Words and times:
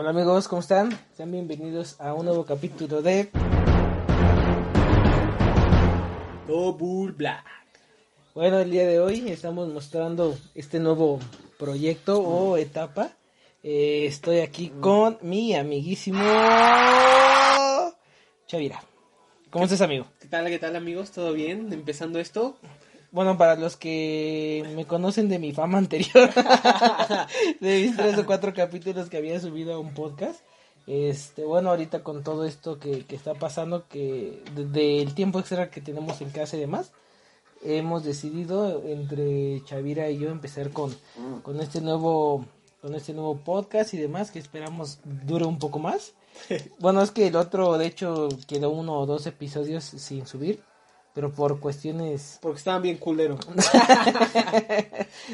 Hola 0.00 0.10
amigos, 0.10 0.46
¿cómo 0.46 0.60
están? 0.60 0.96
Sean 1.16 1.32
bienvenidos 1.32 2.00
a 2.00 2.14
un 2.14 2.26
nuevo 2.26 2.44
capítulo 2.46 3.02
de 3.02 3.30
Double 6.46 7.12
Black. 7.14 7.44
Bueno, 8.32 8.60
el 8.60 8.70
día 8.70 8.86
de 8.86 9.00
hoy 9.00 9.28
estamos 9.28 9.66
mostrando 9.72 10.38
este 10.54 10.78
nuevo 10.78 11.18
proyecto 11.58 12.20
o 12.20 12.56
etapa. 12.56 13.10
Eh, 13.64 14.06
estoy 14.06 14.38
aquí 14.38 14.68
con 14.80 15.18
mi 15.20 15.56
amiguísimo 15.56 16.22
Chavira. 18.46 18.80
¿Cómo 19.50 19.64
estás, 19.64 19.80
amigo? 19.80 20.06
¿Qué 20.20 20.28
tal, 20.28 20.46
qué 20.46 20.60
tal, 20.60 20.76
amigos? 20.76 21.10
¿Todo 21.10 21.32
bien? 21.32 21.72
Empezando 21.72 22.20
esto. 22.20 22.56
Bueno, 23.10 23.38
para 23.38 23.56
los 23.56 23.76
que 23.76 24.64
me 24.76 24.84
conocen 24.86 25.28
de 25.28 25.38
mi 25.38 25.52
fama 25.52 25.78
anterior, 25.78 26.30
de 27.60 27.82
mis 27.82 27.96
tres 27.96 28.18
o 28.18 28.26
cuatro 28.26 28.52
capítulos 28.52 29.08
que 29.08 29.16
había 29.16 29.40
subido 29.40 29.74
a 29.74 29.78
un 29.78 29.94
podcast, 29.94 30.40
este, 30.86 31.44
bueno, 31.44 31.70
ahorita 31.70 32.02
con 32.02 32.22
todo 32.22 32.44
esto 32.44 32.78
que, 32.78 33.04
que 33.06 33.16
está 33.16 33.34
pasando, 33.34 33.88
que 33.88 34.42
del 34.54 35.14
tiempo 35.14 35.38
extra 35.38 35.70
que 35.70 35.80
tenemos 35.80 36.20
en 36.20 36.30
casa 36.30 36.56
y 36.56 36.60
demás, 36.60 36.92
hemos 37.62 38.04
decidido 38.04 38.82
entre 38.84 39.62
Chavira 39.64 40.10
y 40.10 40.18
yo 40.18 40.30
empezar 40.30 40.70
con, 40.70 40.94
con 41.42 41.60
este 41.60 41.80
nuevo 41.80 42.46
con 42.80 42.94
este 42.94 43.12
nuevo 43.12 43.36
podcast 43.38 43.92
y 43.94 43.96
demás 43.96 44.30
que 44.30 44.38
esperamos 44.38 45.00
dure 45.04 45.44
un 45.44 45.58
poco 45.58 45.78
más. 45.78 46.14
Bueno, 46.78 47.02
es 47.02 47.10
que 47.10 47.26
el 47.26 47.34
otro 47.34 47.76
de 47.78 47.86
hecho 47.86 48.28
quedó 48.46 48.70
uno 48.70 49.00
o 49.00 49.06
dos 49.06 49.26
episodios 49.26 49.82
sin 49.82 50.26
subir, 50.26 50.62
pero 51.18 51.32
por 51.32 51.58
cuestiones 51.58 52.38
Porque 52.42 52.58
estaban 52.58 52.80
bien 52.80 52.96
culeros. 52.98 53.40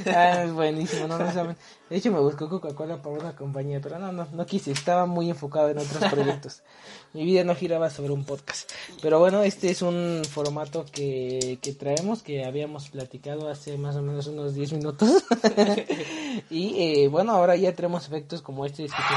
ah, 0.06 0.42
es 0.44 0.52
buenísimo, 0.54 1.06
no, 1.06 1.18
no 1.18 1.30
saben. 1.30 1.58
De 1.90 1.96
hecho 1.98 2.10
me 2.10 2.20
buscó 2.20 2.48
Coca-Cola 2.48 3.02
para 3.02 3.16
una 3.16 3.36
compañía, 3.36 3.82
pero 3.82 3.98
no, 3.98 4.10
no, 4.10 4.26
no 4.32 4.46
quise, 4.46 4.72
estaba 4.72 5.04
muy 5.04 5.28
enfocado 5.28 5.68
en 5.68 5.76
otros 5.76 6.10
proyectos. 6.10 6.62
Mi 7.12 7.24
vida 7.26 7.44
no 7.44 7.54
giraba 7.54 7.90
sobre 7.90 8.14
un 8.14 8.24
podcast. 8.24 8.72
Pero 9.02 9.18
bueno, 9.18 9.42
este 9.42 9.70
es 9.70 9.82
un 9.82 10.22
formato 10.26 10.86
que, 10.90 11.58
que 11.60 11.74
traemos, 11.74 12.22
que 12.22 12.46
habíamos 12.46 12.88
platicado 12.88 13.50
hace 13.50 13.76
más 13.76 13.94
o 13.96 14.00
menos 14.00 14.26
unos 14.26 14.54
10 14.54 14.72
minutos. 14.72 15.22
y 16.48 16.80
eh, 17.04 17.08
bueno, 17.08 17.32
ahora 17.32 17.56
ya 17.56 17.74
tenemos 17.74 18.06
efectos 18.06 18.40
como 18.40 18.64
este. 18.64 18.86
este 18.86 18.96
que- 18.96 19.14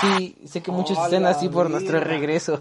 Sí, 0.00 0.36
sé 0.46 0.62
que 0.62 0.70
muchos 0.70 0.96
¡A 0.96 1.06
están 1.06 1.26
así 1.26 1.48
por 1.48 1.68
nuestro 1.68 1.98
regreso. 2.00 2.60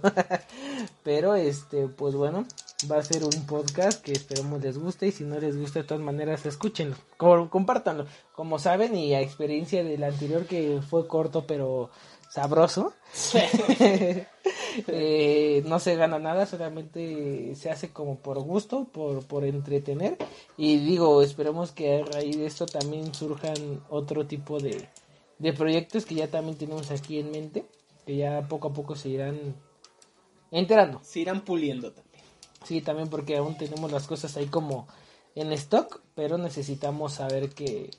Pero 1.03 1.35
este, 1.35 1.87
pues 1.87 2.15
bueno, 2.15 2.45
va 2.91 2.97
a 2.97 3.03
ser 3.03 3.23
un 3.23 3.45
podcast 3.45 4.01
que 4.01 4.11
esperemos 4.11 4.61
les 4.61 4.77
guste 4.77 5.07
y 5.07 5.11
si 5.11 5.23
no 5.23 5.39
les 5.39 5.57
gusta 5.57 5.79
de 5.79 5.85
todas 5.87 6.03
maneras 6.03 6.45
escúchenlo, 6.45 6.95
co- 7.17 7.49
compártanlo. 7.49 8.05
Como 8.35 8.59
saben 8.59 8.95
y 8.95 9.13
a 9.13 9.21
experiencia 9.21 9.83
del 9.83 10.03
anterior 10.03 10.45
que 10.45 10.79
fue 10.87 11.07
corto 11.07 11.45
pero 11.47 11.89
sabroso, 12.29 12.93
eh, 14.87 15.63
no 15.65 15.79
se 15.79 15.95
gana 15.95 16.19
nada, 16.19 16.45
solamente 16.45 17.55
se 17.55 17.69
hace 17.71 17.89
como 17.91 18.17
por 18.19 18.39
gusto, 18.39 18.85
por, 18.91 19.25
por 19.25 19.43
entretener. 19.45 20.17
Y 20.57 20.77
digo, 20.77 21.21
esperemos 21.21 21.71
que 21.71 22.01
a 22.01 22.05
raíz 22.05 22.37
de 22.37 22.45
esto 22.45 22.65
también 22.65 23.13
surjan 23.13 23.83
otro 23.89 24.25
tipo 24.27 24.59
de, 24.59 24.87
de 25.39 25.53
proyectos 25.53 26.05
que 26.05 26.15
ya 26.15 26.27
también 26.29 26.57
tenemos 26.57 26.91
aquí 26.91 27.19
en 27.19 27.31
mente, 27.31 27.65
que 28.05 28.17
ya 28.17 28.47
poco 28.47 28.69
a 28.69 28.73
poco 28.73 28.95
se 28.95 29.09
irán 29.09 29.55
enterando. 30.51 30.99
Se 31.03 31.19
irán 31.19 31.41
puliendo 31.41 31.91
también. 31.91 32.23
Sí, 32.63 32.81
también 32.81 33.09
porque 33.09 33.37
aún 33.37 33.57
tenemos 33.57 33.91
las 33.91 34.07
cosas 34.07 34.35
ahí 34.37 34.47
como 34.47 34.87
en 35.35 35.51
stock, 35.53 36.01
pero 36.15 36.37
necesitamos 36.37 37.13
saber 37.13 37.49
que, 37.49 37.91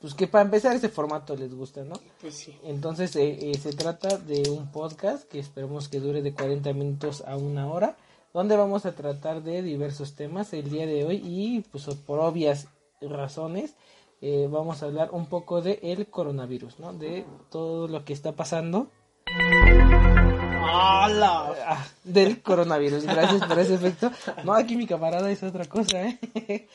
pues 0.00 0.14
que 0.14 0.26
para 0.26 0.44
empezar 0.44 0.74
ese 0.74 0.88
formato 0.88 1.36
les 1.36 1.54
gusta, 1.54 1.84
¿no? 1.84 1.94
Pues 2.20 2.34
sí. 2.34 2.56
Entonces 2.64 3.14
eh, 3.16 3.50
eh, 3.50 3.54
se 3.58 3.72
trata 3.72 4.18
de 4.18 4.50
un 4.50 4.70
podcast 4.72 5.28
que 5.28 5.38
esperemos 5.38 5.88
que 5.88 6.00
dure 6.00 6.22
de 6.22 6.34
40 6.34 6.72
minutos 6.72 7.22
a 7.26 7.36
una 7.36 7.68
hora, 7.68 7.96
donde 8.32 8.56
vamos 8.56 8.86
a 8.86 8.94
tratar 8.94 9.42
de 9.42 9.62
diversos 9.62 10.14
temas 10.14 10.52
el 10.52 10.70
día 10.70 10.86
de 10.86 11.04
hoy 11.04 11.20
y 11.24 11.60
pues 11.70 11.86
por 12.06 12.20
obvias 12.20 12.68
razones 13.00 13.74
eh, 14.20 14.48
vamos 14.50 14.82
a 14.82 14.86
hablar 14.86 15.10
un 15.12 15.26
poco 15.26 15.62
de 15.62 15.78
el 15.82 16.06
coronavirus, 16.06 16.78
¿no? 16.78 16.92
De 16.92 17.24
todo 17.50 17.88
lo 17.88 18.04
que 18.04 18.12
está 18.12 18.32
pasando 18.32 18.88
¡Hala! 20.72 21.86
Del 22.04 22.40
coronavirus. 22.42 23.04
Gracias 23.04 23.44
por 23.46 23.58
ese 23.58 23.74
efecto. 23.74 24.10
No, 24.44 24.54
aquí 24.54 24.76
mi 24.76 24.86
camarada 24.86 25.30
es 25.30 25.42
otra 25.42 25.64
cosa, 25.64 26.02
¿eh? 26.02 26.18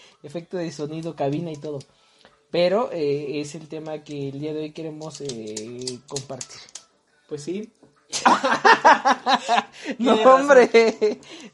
Efecto 0.23 0.57
de 0.57 0.72
sonido, 0.72 1.16
cabina 1.16 1.51
y 1.51 1.56
todo. 1.57 1.79
Pero 2.51 2.89
eh, 2.91 3.41
es 3.41 3.55
el 3.55 3.67
tema 3.67 4.03
que 4.03 4.29
el 4.29 4.39
día 4.39 4.53
de 4.53 4.61
hoy 4.61 4.72
queremos 4.72 5.19
eh, 5.22 6.00
compartir. 6.07 6.59
Pues 7.28 7.44
sí. 7.44 7.72
No, 10.00 10.13
hombre. 10.23 10.69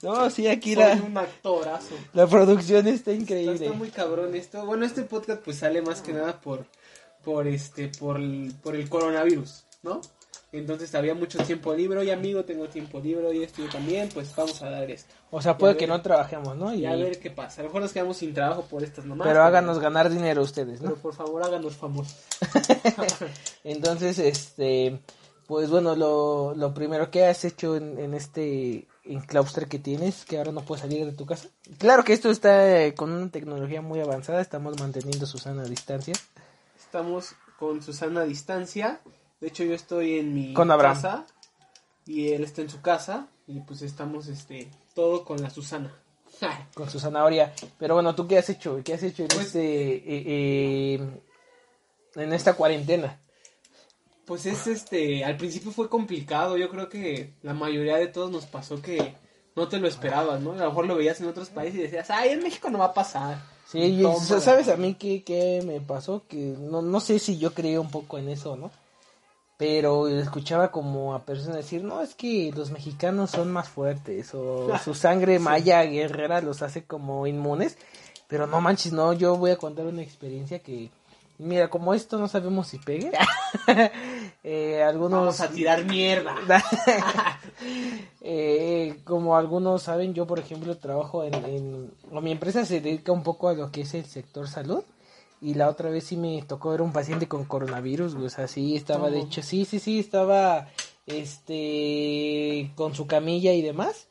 No, 0.02 0.30
sí, 0.30 0.48
aquí 0.48 0.74
Soy 0.76 0.84
la, 0.84 0.94
un 0.94 1.18
actorazo. 1.18 1.96
la 2.14 2.28
producción 2.28 2.88
está 2.88 3.12
Está, 3.12 3.14
increíble. 3.14 3.66
está 3.66 3.74
muy 3.78 3.90
cabrón 3.90 4.36
esto. 4.36 4.66
Bueno, 4.66 4.86
este 4.86 5.04
podcast 5.04 5.42
pues 5.44 5.58
sale 5.58 5.82
más 5.82 6.02
que 6.02 6.14
nada 6.14 6.40
por 6.40 6.66
por 7.24 7.48
este 7.48 7.90
por 8.00 8.18
el, 8.18 8.54
por 8.64 8.76
el 8.76 8.88
coronavirus, 8.90 9.64
¿no? 9.84 10.02
Entonces 10.54 10.94
había 10.96 11.16
mucho 11.16 11.38
tiempo 11.46 11.74
libre, 11.74 12.00
oye 12.00 12.12
amigo, 12.12 12.44
tengo 12.44 12.68
tiempo 12.68 13.00
libre 13.00 13.34
y 13.34 13.42
esto 13.44 13.62
yo 13.64 13.70
también, 13.70 14.10
pues 14.14 14.36
vamos 14.36 14.62
a 14.62 14.70
dar 14.70 14.92
esto. 14.92 15.14
O 15.30 15.42
sea, 15.42 15.58
puede 15.58 15.78
que 15.78 15.88
no 15.88 16.02
trabajemos, 16.02 16.58
¿no? 16.58 16.74
Y- 16.74 16.80
Y 16.82 16.86
a 16.86 16.96
ver 16.96 17.20
qué 17.20 17.32
pasa. 17.32 17.62
A 17.62 17.64
lo 17.64 17.70
mejor 17.70 17.84
nos 17.84 17.94
quedamos 17.94 18.18
sin 18.18 18.34
trabajo 18.34 18.64
por 18.64 18.84
estas 18.84 19.06
nomás. 19.06 19.26
pero 19.26 19.44
háganos 19.44 19.80
ganar 19.80 20.10
dinero 20.10 20.42
ustedes, 20.42 20.80
Pero 20.82 20.92
¿no? 20.92 20.96
por 20.98 21.14
favor 21.16 21.42
háganos 21.44 21.76
famosos. 21.78 22.18
Entonces, 23.64 24.20
este, 24.20 25.00
pues 25.48 25.70
bueno, 25.70 25.96
lo, 25.96 26.54
lo 26.56 26.74
primero 26.74 27.10
que 27.12 27.26
has 27.26 27.46
hecho 27.46 27.76
en, 27.78 27.98
en 28.00 28.14
este 28.14 28.88
enclauster 29.06 29.68
que 29.68 29.80
tienes, 29.80 30.26
que 30.26 30.38
ahora 30.38 30.52
no 30.52 30.62
puedes 30.62 30.82
salir 30.82 31.06
de 31.06 31.14
tu 31.14 31.26
casa. 31.26 31.48
Claro 31.78 32.04
que 32.04 32.14
esto 32.14 32.30
está 32.30 32.84
eh, 32.86 32.94
con 32.94 33.12
una 33.12 33.30
tecnología 33.32 33.82
muy 33.82 34.00
avanzada, 34.02 34.42
estamos 34.42 34.80
manteniendo 34.80 35.26
su 35.26 35.38
sana 35.38 35.64
distancia. 35.64 36.14
Estamos 36.78 37.36
con 37.58 37.82
Susana 37.82 38.22
a 38.22 38.26
distancia. 38.26 39.00
De 39.42 39.48
hecho, 39.48 39.64
yo 39.64 39.74
estoy 39.74 40.20
en 40.20 40.34
mi 40.34 40.54
Con 40.54 40.72
Abraham. 40.72 40.96
casa 40.96 41.26
y 42.06 42.30
él 42.30 42.44
está 42.44 42.62
en 42.62 42.70
su 42.70 42.82
casa 42.82 43.28
y 43.48 43.60
pues 43.62 43.82
estamos 43.82 44.28
este 44.28 44.70
todo 44.96 45.26
con 45.26 45.42
la 45.42 45.50
Susana. 45.50 45.94
con 46.76 46.90
su 46.90 47.00
zanahoria. 47.00 47.54
Pero 47.78 47.96
bueno, 47.96 48.16
¿tú 48.16 48.28
qué 48.28 48.38
has 48.38 48.50
hecho? 48.50 48.80
¿Qué 48.84 48.94
has 48.94 49.04
hecho 49.04 49.24
en 49.24 49.30
Pues- 49.30 49.48
este 49.48 49.96
eh, 49.96 50.04
eh, 50.96 51.22
en 52.16 52.34
esta 52.34 52.54
cuarentena? 52.54 53.20
Pues 54.26 54.46
es 54.46 54.68
este, 54.68 55.26
al 55.26 55.36
principio 55.36 55.72
fue 55.72 55.90
complicado, 55.90 56.56
yo 56.56 56.70
creo 56.70 56.88
que 56.88 57.34
la 57.42 57.54
mayoría 57.54 57.98
de 57.98 58.08
todos 58.08 58.32
nos 58.32 58.46
pasó 58.46 58.82
que 58.82 59.16
no 59.58 59.68
te 59.68 59.78
lo 59.80 59.88
esperabas, 59.88 60.40
¿no? 60.40 60.54
A 60.54 60.58
lo 60.58 60.68
mejor 60.70 60.86
lo 60.86 60.96
veías 60.96 61.20
en 61.20 61.28
otros 61.28 61.50
países 61.50 61.80
y 61.80 61.84
decías, 61.84 62.10
ay, 62.12 62.30
en 62.30 62.44
México 62.44 62.70
no 62.70 62.78
va 62.80 62.86
a 62.86 62.94
pasar. 62.94 63.42
Sí, 63.68 63.80
y 63.80 64.04
¿sabes 64.40 64.70
a 64.70 64.78
mí 64.78 64.94
qué, 64.94 65.24
qué 65.24 65.62
me 65.66 65.82
pasó? 65.82 66.24
Que 66.30 66.38
no, 66.58 66.82
no 66.82 67.00
sé 67.02 67.20
si 67.20 67.38
yo 67.40 67.54
creía 67.54 67.82
un 67.82 67.90
poco 67.92 68.18
en 68.20 68.30
eso, 68.30 68.56
¿no? 68.56 68.72
Pero 69.62 70.08
escuchaba 70.08 70.72
como 70.72 71.14
a 71.14 71.20
personas 71.20 71.58
decir, 71.58 71.84
no, 71.84 72.02
es 72.02 72.16
que 72.16 72.52
los 72.56 72.72
mexicanos 72.72 73.30
son 73.30 73.52
más 73.52 73.70
fuertes 73.70 74.34
o 74.34 74.70
su 74.84 74.96
sangre 74.96 75.38
maya 75.38 75.84
guerrera 75.84 76.42
los 76.42 76.64
hace 76.64 76.84
como 76.84 77.28
inmunes. 77.28 77.78
Pero 78.28 78.48
no 78.48 78.60
manches, 78.60 78.92
no, 78.92 79.14
yo 79.14 79.38
voy 79.38 79.52
a 79.52 79.58
contar 79.58 79.86
una 79.86 80.02
experiencia 80.02 80.58
que, 80.60 80.90
mira, 81.38 81.70
como 81.70 81.94
esto 81.94 82.18
no 82.18 82.28
sabemos 82.28 82.70
si 82.70 82.80
pegue, 82.80 83.12
eh, 84.44 84.82
algunos... 84.82 85.20
Vamos 85.20 85.42
a 85.42 85.50
tirar 85.50 85.86
mierda. 85.86 86.34
Eh, 88.24 89.00
como 89.04 89.36
algunos 89.36 89.84
saben, 89.84 90.14
yo 90.14 90.26
por 90.28 90.40
ejemplo 90.40 90.78
trabajo 90.78 91.24
en, 91.24 91.34
en- 91.34 91.92
o 92.12 92.22
mi 92.22 92.32
empresa 92.32 92.66
se 92.66 92.82
dedica 92.82 93.12
un 93.12 93.24
poco 93.24 93.50
a 93.50 93.54
lo 93.54 93.72
que 93.72 93.82
es 93.82 93.94
el 93.94 94.06
sector 94.06 94.48
salud 94.48 94.84
y 95.42 95.56
la 95.56 95.70
otra 95.70 95.90
vez 95.90 96.04
sí 96.06 96.18
me 96.18 96.42
tocó 96.44 96.70
ver 96.70 96.82
un 96.82 96.94
paciente 96.94 97.28
con 97.28 97.46
coronavirus, 97.46 98.14
güey, 98.14 98.28
o 98.28 98.30
sea, 98.30 98.48
sí 98.48 98.76
estaba 98.76 99.10
de 99.10 99.18
¿Cómo? 99.20 99.28
hecho, 99.28 99.42
sí, 99.42 99.66
sí, 99.66 99.80
sí, 99.80 100.00
estaba 100.00 100.70
este 101.08 102.72
con 102.76 102.94
su 102.96 103.08
camilla 103.08 103.54
y 103.54 103.62
demás. 103.62 104.08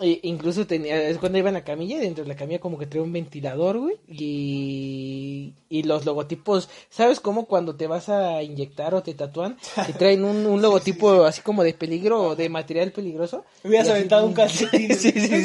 E 0.00 0.20
incluso 0.22 0.66
tenía, 0.66 1.02
es 1.06 1.18
cuando 1.18 1.36
iba 1.36 1.48
en 1.50 1.54
la 1.54 1.64
camilla, 1.64 1.98
dentro 1.98 2.24
de 2.24 2.28
la 2.28 2.34
camilla 2.36 2.58
como 2.60 2.78
que 2.78 2.86
traía 2.86 3.02
un 3.04 3.12
ventilador, 3.12 3.78
güey, 3.78 3.96
y, 4.08 5.52
y 5.68 5.82
los 5.82 6.06
logotipos, 6.06 6.70
¿sabes 6.88 7.20
cómo 7.20 7.44
cuando 7.44 7.74
te 7.76 7.86
vas 7.86 8.08
a 8.08 8.42
inyectar 8.42 8.94
o 8.94 9.02
te 9.02 9.12
tatúan, 9.12 9.58
te 9.86 9.92
traen 9.92 10.24
un, 10.24 10.46
un 10.46 10.62
logotipo 10.62 11.24
así 11.24 11.42
como 11.42 11.62
de 11.62 11.74
peligro 11.74 12.22
o 12.22 12.36
de 12.36 12.48
material 12.48 12.90
peligroso? 12.90 13.44
Hubieras 13.64 13.88
así- 13.88 13.96
aventado 13.98 14.26
un 14.26 14.32
calcetín. 14.34 14.94
Sí, 14.96 15.12
sí. 15.12 15.44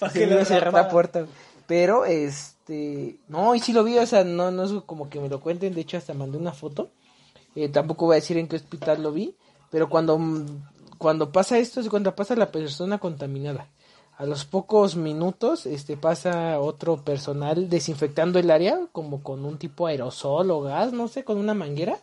Para 0.00 0.12
que 0.12 0.26
lo 0.26 0.44
cerrar 0.44 0.72
la 0.74 0.88
puerta. 0.88 1.26
Pero, 1.68 2.06
este, 2.06 3.18
no, 3.28 3.54
y 3.54 3.60
sí 3.60 3.74
lo 3.74 3.84
vi, 3.84 3.98
o 3.98 4.06
sea, 4.06 4.24
no, 4.24 4.50
no 4.50 4.64
es 4.64 4.72
como 4.86 5.10
que 5.10 5.20
me 5.20 5.28
lo 5.28 5.38
cuenten, 5.38 5.74
de 5.74 5.82
hecho 5.82 5.98
hasta 5.98 6.14
mandé 6.14 6.38
una 6.38 6.52
foto. 6.52 6.88
Eh, 7.54 7.68
tampoco 7.68 8.06
voy 8.06 8.14
a 8.14 8.22
decir 8.22 8.38
en 8.38 8.48
qué 8.48 8.56
hospital 8.56 9.02
lo 9.02 9.12
vi, 9.12 9.34
pero 9.70 9.90
cuando, 9.90 10.18
cuando 10.96 11.30
pasa 11.30 11.58
esto 11.58 11.80
es 11.80 11.90
cuando 11.90 12.16
pasa 12.16 12.34
la 12.36 12.50
persona 12.50 12.96
contaminada. 12.96 13.68
A 14.16 14.24
los 14.24 14.46
pocos 14.46 14.96
minutos, 14.96 15.66
este, 15.66 15.98
pasa 15.98 16.58
otro 16.58 17.04
personal 17.04 17.68
desinfectando 17.68 18.38
el 18.38 18.50
área, 18.50 18.88
como 18.90 19.22
con 19.22 19.44
un 19.44 19.58
tipo 19.58 19.86
aerosol 19.86 20.50
o 20.50 20.62
gas, 20.62 20.94
no 20.94 21.06
sé, 21.06 21.22
con 21.22 21.36
una 21.36 21.52
manguera. 21.52 21.98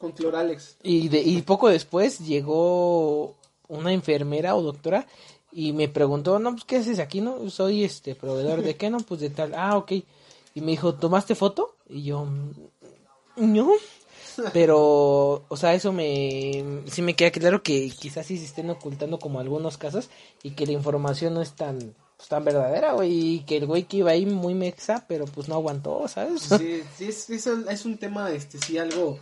Con 0.00 0.10
Cloralex. 0.10 0.78
Y, 0.82 1.08
de, 1.08 1.20
y 1.20 1.40
poco 1.42 1.68
después 1.68 2.18
llegó 2.18 3.36
una 3.68 3.92
enfermera 3.92 4.56
o 4.56 4.62
doctora 4.62 5.06
y 5.58 5.72
me 5.72 5.88
preguntó, 5.88 6.38
no, 6.38 6.52
pues, 6.52 6.64
¿qué 6.64 6.76
haces 6.76 6.98
aquí, 6.98 7.22
no? 7.22 7.48
Soy, 7.48 7.82
este, 7.82 8.14
proveedor 8.14 8.60
de 8.60 8.74
qué, 8.76 8.90
no? 8.90 8.98
Pues 8.98 9.22
de 9.22 9.30
tal, 9.30 9.54
ah, 9.54 9.78
ok. 9.78 9.90
Y 10.54 10.60
me 10.60 10.72
dijo, 10.72 10.96
¿tomaste 10.96 11.34
foto? 11.34 11.76
Y 11.88 12.02
yo, 12.02 12.26
no. 13.36 13.70
Pero, 14.52 15.46
o 15.48 15.56
sea, 15.56 15.72
eso 15.72 15.92
me, 15.92 16.82
sí 16.90 17.00
me 17.00 17.16
queda 17.16 17.30
claro 17.30 17.62
que 17.62 17.88
quizás 17.88 18.26
sí 18.26 18.36
se 18.36 18.44
estén 18.44 18.68
ocultando 18.68 19.18
como 19.18 19.40
algunos 19.40 19.78
casos 19.78 20.10
y 20.42 20.50
que 20.50 20.66
la 20.66 20.72
información 20.72 21.32
no 21.32 21.40
es 21.40 21.54
tan, 21.54 21.94
pues, 22.18 22.28
tan 22.28 22.44
verdadera, 22.44 22.92
güey, 22.92 23.36
y 23.36 23.40
que 23.40 23.56
el 23.56 23.64
güey 23.64 23.84
que 23.84 23.96
iba 23.96 24.10
ahí 24.10 24.26
muy 24.26 24.52
mexa, 24.52 25.06
pero 25.08 25.24
pues 25.24 25.48
no 25.48 25.54
aguantó, 25.54 26.06
¿sabes? 26.06 26.42
Sí, 26.42 26.82
sí 26.98 27.06
es, 27.06 27.30
es, 27.30 27.46
es 27.46 27.84
un 27.86 27.96
tema, 27.96 28.30
este, 28.30 28.58
sí, 28.58 28.76
algo 28.76 29.18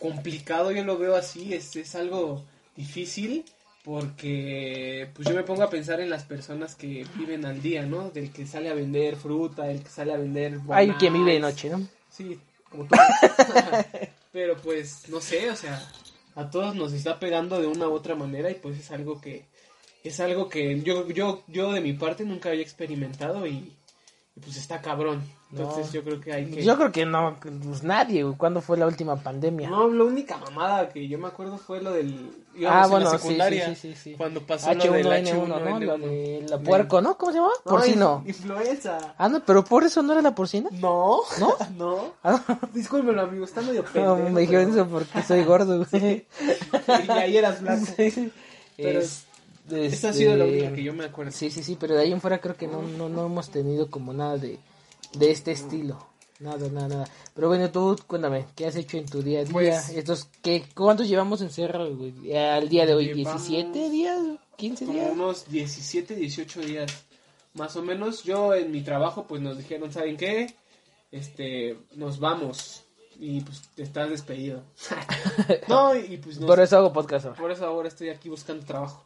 complicado, 0.00 0.72
yo 0.72 0.82
lo 0.82 0.98
veo 0.98 1.14
así, 1.14 1.54
es, 1.54 1.76
es 1.76 1.94
algo 1.94 2.42
difícil 2.74 3.44
porque 3.86 5.08
pues 5.14 5.28
yo 5.28 5.34
me 5.36 5.44
pongo 5.44 5.62
a 5.62 5.70
pensar 5.70 6.00
en 6.00 6.10
las 6.10 6.24
personas 6.24 6.74
que 6.74 7.06
viven 7.14 7.46
al 7.46 7.62
día, 7.62 7.86
¿no? 7.86 8.10
Del 8.10 8.32
que 8.32 8.44
sale 8.44 8.68
a 8.68 8.74
vender 8.74 9.14
fruta, 9.14 9.70
el 9.70 9.80
que 9.80 9.88
sale 9.88 10.12
a 10.12 10.16
vender... 10.16 10.58
Hay 10.70 10.90
quien 10.94 11.12
vive 11.12 11.34
de 11.34 11.38
noche, 11.38 11.70
¿no? 11.70 11.86
Sí, 12.10 12.36
como 12.68 12.86
tú. 12.86 12.96
Pero 14.32 14.56
pues, 14.56 15.08
no 15.08 15.20
sé, 15.20 15.48
o 15.50 15.54
sea, 15.54 15.80
a 16.34 16.50
todos 16.50 16.74
nos 16.74 16.92
está 16.94 17.20
pegando 17.20 17.60
de 17.60 17.68
una 17.68 17.88
u 17.88 17.92
otra 17.92 18.16
manera 18.16 18.50
y 18.50 18.54
pues 18.54 18.76
es 18.76 18.90
algo 18.90 19.20
que... 19.20 19.44
Es 20.02 20.18
algo 20.18 20.48
que 20.48 20.82
yo, 20.82 21.08
yo, 21.10 21.44
yo 21.46 21.70
de 21.70 21.80
mi 21.80 21.92
parte 21.92 22.24
nunca 22.24 22.48
había 22.48 22.62
experimentado 22.62 23.46
y, 23.46 23.72
y 24.36 24.40
pues 24.40 24.56
está 24.56 24.80
cabrón. 24.82 25.22
Entonces 25.50 25.86
No. 25.86 25.92
yo 25.92 26.04
creo 26.04 26.20
que 26.20 26.32
hay 26.32 26.46
que... 26.50 26.62
Yo 26.64 26.76
creo 26.76 26.90
que 26.92 27.06
no, 27.06 27.38
pues 27.40 27.82
nadie, 27.84 28.24
güey. 28.24 28.36
¿Cuándo 28.36 28.60
fue 28.60 28.76
la 28.76 28.86
última 28.86 29.16
pandemia? 29.16 29.70
No, 29.70 29.88
la 29.88 30.04
única 30.04 30.36
mamada 30.38 30.88
que 30.90 31.06
yo 31.08 31.18
me 31.18 31.28
acuerdo 31.28 31.56
fue 31.56 31.80
lo 31.80 31.92
del... 31.92 32.30
ah, 32.68 32.82
en 32.84 32.90
bueno, 32.90 33.04
la 33.06 33.10
sí, 33.12 33.18
secundaria, 33.22 33.66
sí, 33.68 33.74
sí, 33.76 33.94
sí, 33.94 33.98
sí. 34.10 34.14
Cuando 34.16 34.42
pasó 34.42 34.74
lo 34.74 34.92
del 34.92 35.06
H1N1, 35.06 35.46
¿no? 35.46 35.58
H1N1. 35.58 35.84
Lo 35.86 35.98
de 35.98 36.46
la 36.50 36.58
puerco, 36.58 37.00
¿no? 37.00 37.16
¿Cómo 37.16 37.32
se 37.32 37.38
llama? 37.38 37.50
No, 37.64 37.70
Porcino. 37.70 38.22
inf- 38.24 38.28
Influenza. 38.28 39.14
Ah, 39.16 39.28
no, 39.28 39.42
pero 39.44 39.64
por 39.64 39.84
eso 39.84 40.02
no 40.02 40.12
era 40.12 40.20
la 40.20 40.34
porcina. 40.34 40.68
No. 40.72 41.20
¿No? 41.38 41.54
no. 41.78 42.12
Ah, 42.24 42.42
Discúlpelo, 42.74 43.22
amigo, 43.22 43.44
está 43.44 43.62
medio 43.62 43.82
no, 43.84 43.88
pendejo. 44.16 44.30
me 44.30 44.40
dijeron 44.42 44.70
pero- 44.72 44.82
eso 44.82 44.90
porque 44.90 45.22
soy 45.22 45.44
gordo, 45.44 45.86
güey. 45.90 46.26
Y 47.06 47.10
ahí 47.10 47.36
eras 47.38 47.62
blanco. 47.62 47.86
Sí, 47.96 48.10
sí. 48.10 48.32
Pero 48.76 48.98
Es- 49.00 49.26
Esa 49.70 50.08
ha 50.08 50.10
este, 50.10 50.12
sido 50.12 50.36
la 50.36 50.44
única 50.44 50.72
que 50.72 50.82
yo 50.82 50.92
me 50.92 51.04
acuerdo. 51.04 51.32
Sí, 51.32 51.50
sí, 51.50 51.62
sí, 51.62 51.76
pero 51.78 51.94
de 51.94 52.02
ahí 52.02 52.12
en 52.12 52.20
fuera 52.20 52.40
creo 52.40 52.56
que 52.56 52.66
no, 52.68 52.82
no, 52.82 53.08
no 53.08 53.26
hemos 53.26 53.50
tenido 53.50 53.90
como 53.90 54.12
nada 54.12 54.36
de, 54.38 54.58
de 55.18 55.30
este 55.30 55.52
estilo. 55.52 56.06
Nada, 56.38 56.68
nada, 56.68 56.88
nada. 56.88 57.08
Pero 57.34 57.48
bueno, 57.48 57.70
tú 57.70 57.96
cuéntame, 58.06 58.46
¿qué 58.54 58.66
has 58.66 58.76
hecho 58.76 58.98
en 58.98 59.06
tu 59.06 59.22
día 59.22 59.40
a 59.40 59.44
día? 59.44 59.52
Pues- 59.52 59.88
Estos, 59.88 60.28
¿qué, 60.42 60.64
¿Cuántos 60.74 61.08
llevamos 61.08 61.40
encerrados, 61.40 61.96
güey? 61.96 62.36
Al 62.36 62.68
día 62.68 62.84
de 62.84 62.94
hoy, 62.94 63.14
Llevamos 63.14 63.48
¿17 63.48 63.90
días? 63.90 64.20
¿15 64.58 64.78
Como 64.80 64.92
días? 64.92 65.10
unos 65.12 65.48
17, 65.50 66.14
18 66.14 66.60
días. 66.60 66.92
Más 67.54 67.74
o 67.76 67.82
menos. 67.82 68.22
Yo 68.22 68.54
en 68.54 68.70
mi 68.70 68.82
trabajo, 68.82 69.24
pues 69.26 69.40
nos 69.40 69.56
dijeron, 69.56 69.90
¿saben 69.90 70.18
qué? 70.18 70.54
Este, 71.10 71.78
nos 71.94 72.20
vamos. 72.20 72.82
Y 73.18 73.40
pues 73.40 73.62
te 73.74 73.82
estás 73.82 74.10
despedido. 74.10 74.62
no, 75.68 75.94
y 75.96 76.18
pues 76.18 76.38
nos- 76.38 76.46
Por 76.46 76.60
eso 76.60 76.76
hago 76.76 76.92
podcast 76.92 77.26
ahora. 77.26 77.40
Por 77.40 77.50
eso 77.50 77.64
ahora 77.66 77.88
estoy 77.88 78.10
aquí 78.10 78.28
buscando 78.28 78.64
trabajo. 78.66 79.04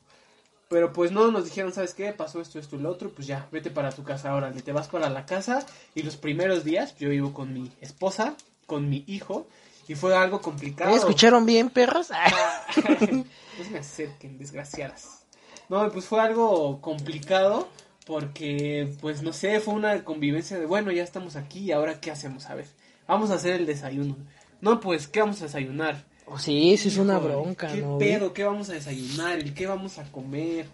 Pero 0.70 0.92
pues 0.92 1.10
no, 1.10 1.32
nos 1.32 1.46
dijeron, 1.46 1.72
¿sabes 1.72 1.94
qué? 1.94 2.12
Pasó 2.12 2.40
esto, 2.40 2.60
esto 2.60 2.76
y 2.76 2.78
lo 2.78 2.90
otro, 2.90 3.10
pues 3.10 3.26
ya, 3.26 3.48
vete 3.50 3.70
para 3.70 3.90
tu 3.90 4.04
casa 4.04 4.30
ahora. 4.30 4.52
Te 4.52 4.70
vas 4.70 4.86
para 4.86 5.10
la 5.10 5.26
casa 5.26 5.66
y 5.96 6.04
los 6.04 6.16
primeros 6.16 6.62
días 6.62 6.96
yo 6.96 7.08
vivo 7.08 7.34
con 7.34 7.52
mi 7.52 7.72
esposa, 7.80 8.36
con 8.66 8.88
mi 8.88 9.02
hijo, 9.08 9.48
y 9.88 9.96
fue 9.96 10.16
algo 10.16 10.40
complicado. 10.40 10.92
¿Eh, 10.92 10.96
¿Escucharon 10.96 11.44
bien, 11.44 11.70
perros? 11.70 12.10
no 12.88 13.64
se 13.64 13.70
me 13.72 13.80
acerquen, 13.80 14.38
desgraciadas. 14.38 15.24
No, 15.68 15.90
pues 15.90 16.04
fue 16.04 16.20
algo 16.20 16.80
complicado 16.80 17.66
porque, 18.06 18.94
pues 19.00 19.22
no 19.22 19.32
sé, 19.32 19.58
fue 19.58 19.74
una 19.74 20.04
convivencia 20.04 20.56
de, 20.56 20.66
bueno, 20.66 20.92
ya 20.92 21.02
estamos 21.02 21.34
aquí 21.34 21.64
y 21.64 21.72
ahora 21.72 22.00
qué 22.00 22.12
hacemos, 22.12 22.46
a 22.46 22.54
ver, 22.54 22.68
vamos 23.08 23.32
a 23.32 23.34
hacer 23.34 23.54
el 23.54 23.66
desayuno. 23.66 24.16
No, 24.60 24.78
pues, 24.78 25.08
¿qué 25.08 25.18
vamos 25.18 25.40
a 25.40 25.46
desayunar? 25.46 26.04
Oh, 26.32 26.38
sí, 26.38 26.72
eso 26.72 26.86
es 26.86 26.96
una 26.96 27.18
bronca, 27.18 27.72
¿Qué 27.72 27.82
pedo? 27.98 28.32
¿Qué 28.32 28.44
vamos 28.44 28.70
a 28.70 28.74
desayunar? 28.74 29.40
¿El 29.40 29.52
qué 29.52 29.66
vamos 29.66 29.98
a 29.98 30.04
comer? 30.04 30.66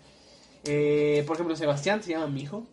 Eh, 0.65 1.25
por 1.27 1.37
ejemplo, 1.37 1.57
Sebastián 1.57 2.03
se 2.03 2.11
llama 2.11 2.27
mi 2.27 2.43
hijo. 2.43 2.65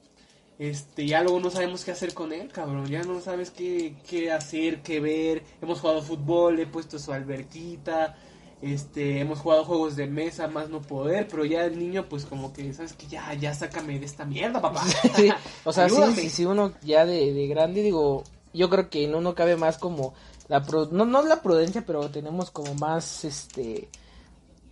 Este, 0.60 1.08
ya 1.08 1.24
luego 1.24 1.40
no 1.40 1.50
sabemos 1.50 1.86
qué 1.86 1.92
hacer 1.92 2.14
con 2.14 2.34
él, 2.34 2.50
cabrón. 2.50 2.88
Ya 2.88 3.04
no 3.04 3.22
sabes 3.22 3.52
qué, 3.52 3.96
qué 4.08 4.34
hacer, 4.34 4.82
qué 4.82 5.00
ver. 5.00 5.44
Hemos 5.62 5.80
jugado 5.80 6.02
fútbol, 6.02 6.60
he 6.60 6.68
puesto 6.68 7.00
su 7.00 7.14
alberquita. 7.14 8.18
Este, 8.62 9.22
hemos 9.22 9.40
jugado 9.40 9.64
juegos 9.64 9.96
de 9.96 10.08
mesa, 10.08 10.50
más 10.50 10.70
no 10.70 10.82
poder. 10.82 11.30
Pero 11.30 11.46
ya 11.46 11.64
el 11.64 11.80
niño, 11.80 12.10
pues 12.10 12.26
como 12.26 12.52
que, 12.52 12.74
¿sabes 12.74 12.92
que 12.92 13.08
Ya, 13.08 13.34
ya 13.34 13.54
sácame 13.54 13.98
de 13.98 14.06
esta 14.06 14.26
mierda, 14.26 14.62
papá. 14.62 14.84
Sí, 15.16 15.30
o 15.64 15.72
sea, 15.72 15.88
sí, 15.88 16.02
sí, 16.16 16.30
sí, 16.30 16.46
uno 16.46 16.74
ya 16.82 17.06
de, 17.06 17.32
de 17.32 17.48
grande, 17.48 17.82
digo, 17.82 18.26
yo 18.54 18.70
creo 18.70 18.90
que 18.90 19.06
en 19.06 19.16
uno 19.16 19.36
cabe 19.36 19.56
más 19.56 19.78
como 19.78 20.14
la, 20.48 20.64
pru- 20.64 20.90
no, 20.92 21.06
no 21.06 21.22
la 21.24 21.42
prudencia, 21.42 21.84
pero 21.86 22.10
tenemos 22.10 22.52
como 22.52 22.74
más, 22.76 23.24
este, 23.26 23.90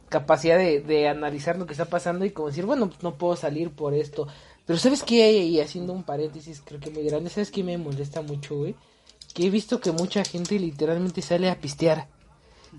capacidad 0.09 0.57
de, 0.57 0.81
de 0.81 1.07
analizar 1.07 1.57
lo 1.57 1.65
que 1.65 1.73
está 1.73 1.85
pasando 1.85 2.25
y 2.25 2.31
como 2.31 2.49
decir, 2.49 2.65
bueno, 2.65 2.87
pues 2.89 3.01
no 3.03 3.15
puedo 3.15 3.35
salir 3.35 3.71
por 3.71 3.93
esto. 3.93 4.27
Pero 4.65 4.77
¿sabes 4.77 5.03
qué? 5.03 5.31
Y 5.43 5.59
haciendo 5.59 5.93
un 5.93 6.03
paréntesis, 6.03 6.61
creo 6.63 6.79
que 6.79 6.91
muy 6.91 7.03
grande, 7.03 7.29
¿sabes 7.29 7.51
qué 7.51 7.63
me 7.63 7.77
molesta 7.77 8.21
mucho, 8.21 8.55
güey? 8.57 8.75
Que 9.33 9.45
he 9.47 9.49
visto 9.49 9.79
que 9.79 9.91
mucha 9.91 10.23
gente 10.23 10.59
literalmente 10.59 11.21
sale 11.21 11.49
a 11.49 11.59
pistear. 11.59 12.07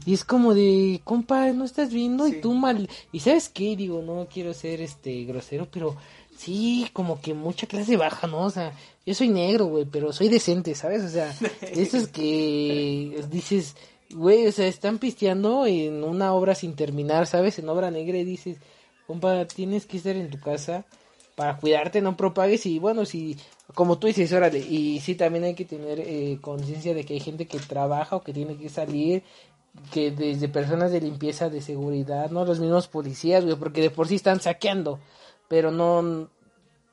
Y 0.07 0.15
es 0.15 0.25
como 0.25 0.55
de, 0.55 1.01
compa, 1.05 1.49
no 1.53 1.65
estás 1.65 1.93
viendo 1.93 2.27
Sí. 2.27 2.37
y 2.37 2.41
tú 2.41 2.55
mal. 2.55 2.89
Y 3.13 3.21
sabes 3.21 3.49
qué, 3.51 3.77
digo, 3.77 4.01
no 4.03 4.27
quiero 4.33 4.55
ser 4.55 4.81
este 4.81 5.25
grosero, 5.25 5.69
pero 5.71 5.97
sí, 6.43 6.89
como 6.93 7.21
que 7.21 7.35
mucha 7.35 7.67
clase 7.67 7.97
baja, 7.97 8.27
¿no? 8.27 8.41
O 8.47 8.51
sea, 8.51 8.73
yo 9.07 9.15
soy 9.15 9.29
negro, 9.29 9.67
güey, 9.67 9.85
pero 9.85 10.13
soy 10.13 10.29
decente, 10.29 10.75
¿sabes? 10.75 11.03
O 11.05 11.09
sea, 11.09 11.35
esos 11.63 12.09
que 12.09 13.25
dices, 13.31 13.77
güey, 14.11 14.47
o 14.47 14.53
sea, 14.53 14.67
están 14.67 14.99
pisteando 14.99 15.67
en 15.67 16.05
una 16.05 16.35
obra 16.35 16.55
sin 16.55 16.75
terminar, 16.75 17.27
¿sabes? 17.27 17.59
En 17.59 17.69
obra 17.69 17.91
negra 17.91 18.19
y 18.19 18.25
dices, 18.25 18.59
compa, 19.07 19.47
tienes 19.47 19.87
que 19.87 19.99
estar 19.99 20.17
en 20.17 20.31
tu 20.31 20.41
casa 20.41 20.85
para 21.35 21.57
cuidarte, 21.57 22.01
no 22.01 22.17
propagues 22.17 22.67
y 22.67 22.79
bueno, 22.79 23.05
si, 23.07 23.37
como 23.75 23.99
tú 23.99 24.07
dices, 24.07 24.33
órale, 24.33 24.59
y 24.59 25.01
sí 25.01 25.15
también 25.15 25.45
hay 25.45 25.55
que 25.55 25.65
tener 25.65 26.01
eh, 26.01 26.39
conciencia 26.41 26.93
de 26.95 27.05
que 27.05 27.15
hay 27.15 27.21
gente 27.21 27.47
que 27.47 27.59
trabaja 27.59 28.17
o 28.17 28.23
que 28.23 28.33
tiene 28.33 28.57
que 28.57 28.69
salir, 28.69 29.23
que 29.91 30.11
desde 30.11 30.49
personas 30.49 30.93
de 30.93 31.01
limpieza, 31.01 31.49
de 31.49 31.63
seguridad, 31.63 32.31
¿no? 32.31 32.45
Los 32.45 32.61
mismos 32.61 32.89
policías, 32.89 33.45
güey, 33.45 33.57
porque 33.57 33.81
de 33.81 33.91
por 33.91 34.09
sí 34.09 34.17
están 34.17 34.41
saqueando, 34.41 34.99
pero 35.49 35.71
no, 35.71 36.29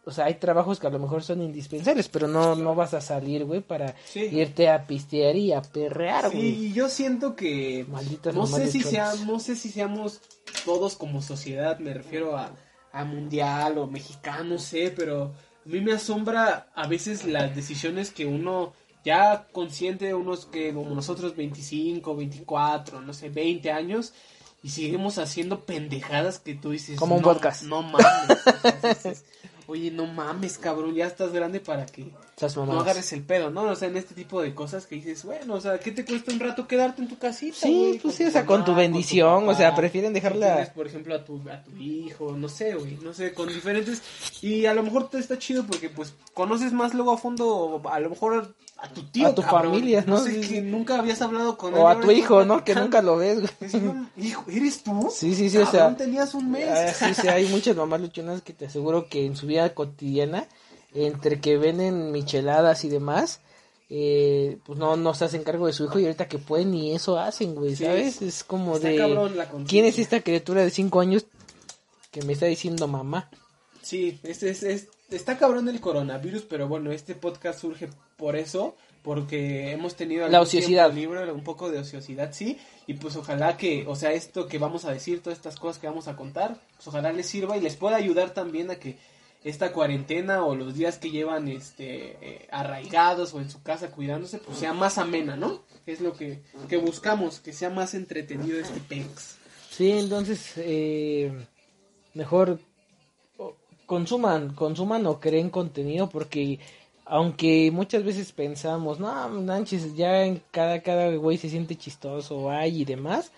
o 0.09 0.11
sea, 0.11 0.25
hay 0.25 0.35
trabajos 0.35 0.79
que 0.79 0.87
a 0.87 0.89
lo 0.89 0.99
mejor 0.99 1.23
son 1.23 1.41
indispensables, 1.41 2.09
pero 2.09 2.27
no, 2.27 2.55
no 2.55 2.75
vas 2.75 2.93
a 2.93 3.01
salir, 3.01 3.45
güey, 3.45 3.61
para 3.61 3.95
Sí. 4.05 4.21
irte 4.31 4.67
a 4.69 4.85
pistear 4.85 5.35
y 5.35 5.53
a 5.53 5.61
perrear, 5.61 6.29
Sí, 6.31 6.35
güey. 6.37 6.47
y 6.65 6.73
yo 6.73 6.89
siento 6.89 7.35
que 7.35 7.85
Malditas 7.89 8.35
no 8.35 8.45
sé 8.47 8.69
si 8.71 8.81
sea, 8.83 9.13
no 9.25 9.39
sé 9.39 9.55
si 9.55 9.69
seamos 9.69 10.19
todos 10.65 10.95
como 10.97 11.21
sociedad, 11.21 11.79
me 11.79 11.93
refiero 11.93 12.35
a, 12.37 12.51
a 12.91 13.05
mundial 13.05 13.77
o 13.77 13.87
mexicano, 13.87 14.43
no 14.43 14.57
sé, 14.59 14.91
pero 14.95 15.25
a 15.65 15.69
mí 15.69 15.79
me 15.81 15.93
asombra 15.93 16.67
a 16.75 16.87
veces 16.87 17.23
las 17.25 17.55
decisiones 17.55 18.11
que 18.11 18.25
uno 18.25 18.73
ya 19.05 19.47
consciente, 19.53 20.13
unos 20.13 20.45
que 20.45 20.73
como 20.73 20.93
nosotros 20.93 21.35
25, 21.35 22.15
24, 22.15 22.99
no 23.01 23.13
sé, 23.13 23.29
20 23.29 23.71
años 23.71 24.13
y 24.61 24.69
seguimos 24.71 25.17
haciendo 25.19 25.61
pendejadas 25.61 26.39
que 26.39 26.53
tú 26.53 26.71
dices, 26.71 26.99
Como 26.99 27.15
un 27.15 27.21
no, 27.21 27.29
podcast. 27.29 27.63
No 27.63 27.81
mames. 27.81 28.03
Oye, 29.69 29.91
no 29.91 30.07
mames, 30.07 30.57
cabrón, 30.57 30.95
ya 30.95 31.05
estás 31.05 31.31
grande 31.31 31.59
para 31.59 31.85
que 31.85 32.11
Esas 32.39 32.55
no 32.55 32.79
agarres 32.79 33.11
el 33.11 33.21
pedo, 33.23 33.49
¿no? 33.49 33.63
O 33.63 33.75
sea, 33.75 33.89
en 33.89 33.97
este 33.97 34.15
tipo 34.15 34.41
de 34.41 34.55
cosas 34.55 34.87
que 34.87 34.95
dices, 34.95 35.25
bueno, 35.25 35.55
o 35.55 35.59
sea, 35.61 35.77
¿qué 35.77 35.91
te 35.91 36.05
cuesta 36.05 36.31
un 36.31 36.39
rato 36.39 36.67
quedarte 36.67 37.01
en 37.01 37.09
tu 37.09 37.17
casita? 37.17 37.57
Sí, 37.59 37.77
güey? 37.87 37.99
pues 37.99 38.15
sí, 38.15 38.23
o 38.25 38.31
sea, 38.31 38.45
con 38.45 38.63
tu 38.63 38.73
bendición, 38.73 39.43
tu 39.43 39.49
o 39.51 39.55
sea, 39.55 39.75
prefieren 39.75 40.13
dejarla- 40.13 40.53
tienes, 40.53 40.69
por 40.69 40.87
ejemplo, 40.87 41.13
a 41.15 41.25
tu, 41.25 41.41
a 41.49 41.61
tu 41.63 41.71
hijo, 41.77 42.31
no 42.37 42.47
sé, 42.47 42.75
güey, 42.75 42.97
no 43.03 43.13
sé, 43.13 43.33
con 43.33 43.49
diferentes... 43.49 44.01
Y 44.41 44.65
a 44.67 44.73
lo 44.73 44.83
mejor 44.83 45.09
te 45.09 45.19
está 45.19 45.37
chido 45.37 45.65
porque, 45.67 45.89
pues, 45.89 46.13
conoces 46.33 46.71
más 46.71 46.93
luego 46.93 47.11
a 47.11 47.17
fondo, 47.17 47.81
a 47.91 47.99
lo 47.99 48.09
mejor 48.09 48.55
a 48.77 48.87
tu 48.87 49.03
tío, 49.03 49.27
A 49.27 49.35
tu 49.35 49.41
cabrón. 49.41 49.73
familia, 49.73 50.05
¿no? 50.07 50.15
No 50.19 50.23
sé, 50.23 50.39
que 50.39 50.93
habías 50.93 51.21
hablado 51.21 51.57
con 51.57 51.73
él. 51.73 51.79
O 51.81 51.89
a 51.89 51.99
tu 51.99 52.09
hijo, 52.11 52.45
¿no? 52.45 52.63
Que 52.63 52.73
nunca 52.73 53.01
lo 53.01 53.17
ves, 53.17 53.41
güey. 53.41 53.51
Decís, 53.59 53.81
"No, 53.81 54.09
hijo, 54.15 54.45
¿eres 54.49 54.81
tú? 54.81 55.09
Sí, 55.13 55.35
sí, 55.35 55.49
sí, 55.49 55.57
o 55.57 55.65
sea. 55.65 55.79
Cabrón, 55.81 55.97
tenías 55.97 56.33
un 56.33 56.49
mes. 56.49 56.69
Ah, 56.69 56.93
sí, 56.93 57.13
sí, 57.13 57.27
hay 57.27 57.47
muchas 57.47 57.75
mamás 57.75 57.99
luchonas 57.99 58.41
que 58.41 58.53
te 58.53 58.67
aseguro 58.67 59.09
que 59.09 59.25
en 59.25 59.35
su 59.35 59.47
vida 59.47 59.73
cotidiana, 59.73 60.47
entre 60.93 61.39
que 61.39 61.57
venden 61.57 62.11
micheladas 62.11 62.83
y 62.85 62.89
demás, 62.89 63.41
eh, 63.89 64.57
pues 64.65 64.77
no, 64.77 64.95
no 64.97 65.13
se 65.13 65.25
hacen 65.25 65.43
cargo 65.43 65.67
de 65.67 65.73
su 65.73 65.85
hijo 65.85 65.99
y 65.99 66.03
ahorita 66.05 66.27
que 66.27 66.37
pueden 66.37 66.71
ni 66.71 66.93
eso 66.93 67.17
hacen, 67.19 67.55
güey, 67.55 67.75
Sí. 67.75 67.85
¿sabes? 67.85 68.21
Es 68.21 68.43
como 68.43 68.75
Está 68.75 68.89
de... 68.89 68.97
cabrón 68.97 69.35
la. 69.37 69.49
¿Quién 69.67 69.85
es 69.85 69.97
esta 69.99 70.21
criatura 70.21 70.61
de 70.63 70.69
cinco 70.69 70.99
años 70.99 71.25
que 72.11 72.21
me 72.23 72.33
está 72.33 72.45
diciendo 72.45 72.87
mamá? 72.87 73.29
Sí, 73.81 74.19
este 74.23 74.49
es, 74.51 74.63
es- 74.63 74.87
está 75.09 75.37
cabrón 75.37 75.67
el 75.69 75.79
coronavirus, 75.81 76.43
pero 76.43 76.67
bueno, 76.67 76.91
este 76.91 77.15
podcast 77.15 77.59
surge 77.61 77.89
por 78.17 78.35
eso, 78.35 78.75
porque 79.01 79.71
hemos 79.71 79.95
tenido 79.95 80.27
La 80.27 80.41
ociosidad. 80.41 80.93
libre, 80.93 81.31
un 81.31 81.43
poco 81.43 81.71
de 81.71 81.79
ociosidad, 81.79 82.31
sí, 82.33 82.59
y 82.85 82.95
pues 82.95 83.15
ojalá 83.15 83.57
que, 83.57 83.85
o 83.87 83.95
sea, 83.95 84.11
esto 84.11 84.45
que 84.47 84.59
vamos 84.59 84.85
a 84.85 84.91
decir, 84.91 85.21
todas 85.23 85.37
estas 85.39 85.55
cosas 85.55 85.79
que 85.79 85.87
vamos 85.87 86.07
a 86.07 86.15
contar, 86.15 86.59
pues 86.75 86.87
ojalá 86.87 87.11
les 87.13 87.25
sirva 87.25 87.57
y 87.57 87.61
les 87.61 87.75
pueda 87.75 87.95
ayudar 87.95 88.33
también 88.35 88.69
a 88.69 88.75
que 88.75 88.97
esta 89.43 89.71
cuarentena 89.71 90.43
o 90.43 90.55
los 90.55 90.75
días 90.75 90.97
que 90.97 91.11
llevan 91.11 91.47
este 91.47 92.17
eh, 92.21 92.47
arraigados 92.51 93.33
o 93.33 93.39
en 93.39 93.49
su 93.49 93.61
casa 93.63 93.91
cuidándose, 93.91 94.39
pues 94.39 94.57
sea 94.57 94.73
más 94.73 94.97
amena, 94.97 95.35
¿no? 95.35 95.61
Es 95.85 96.01
lo 96.01 96.13
que, 96.13 96.41
que 96.67 96.77
buscamos, 96.77 97.39
que 97.39 97.53
sea 97.53 97.69
más 97.69 97.93
entretenido 97.93 98.59
este 98.59 98.79
pex. 98.81 99.37
Sí, 99.69 99.91
entonces, 99.91 100.53
eh, 100.57 101.31
mejor 102.13 102.59
consuman, 103.85 104.53
consuman 104.53 105.05
o 105.07 105.19
creen 105.19 105.49
contenido 105.49 106.09
porque 106.09 106.59
aunque 107.05 107.71
muchas 107.71 108.03
veces 108.03 108.31
pensamos, 108.31 108.99
no, 108.99 109.29
manches, 109.29 109.95
ya 109.95 110.25
en 110.25 110.43
cada, 110.51 110.81
cada 110.81 111.09
güey 111.15 111.37
se 111.37 111.49
siente 111.49 111.75
chistoso, 111.75 112.51
ay, 112.51 112.81
y 112.81 112.85
demás. 112.85 113.31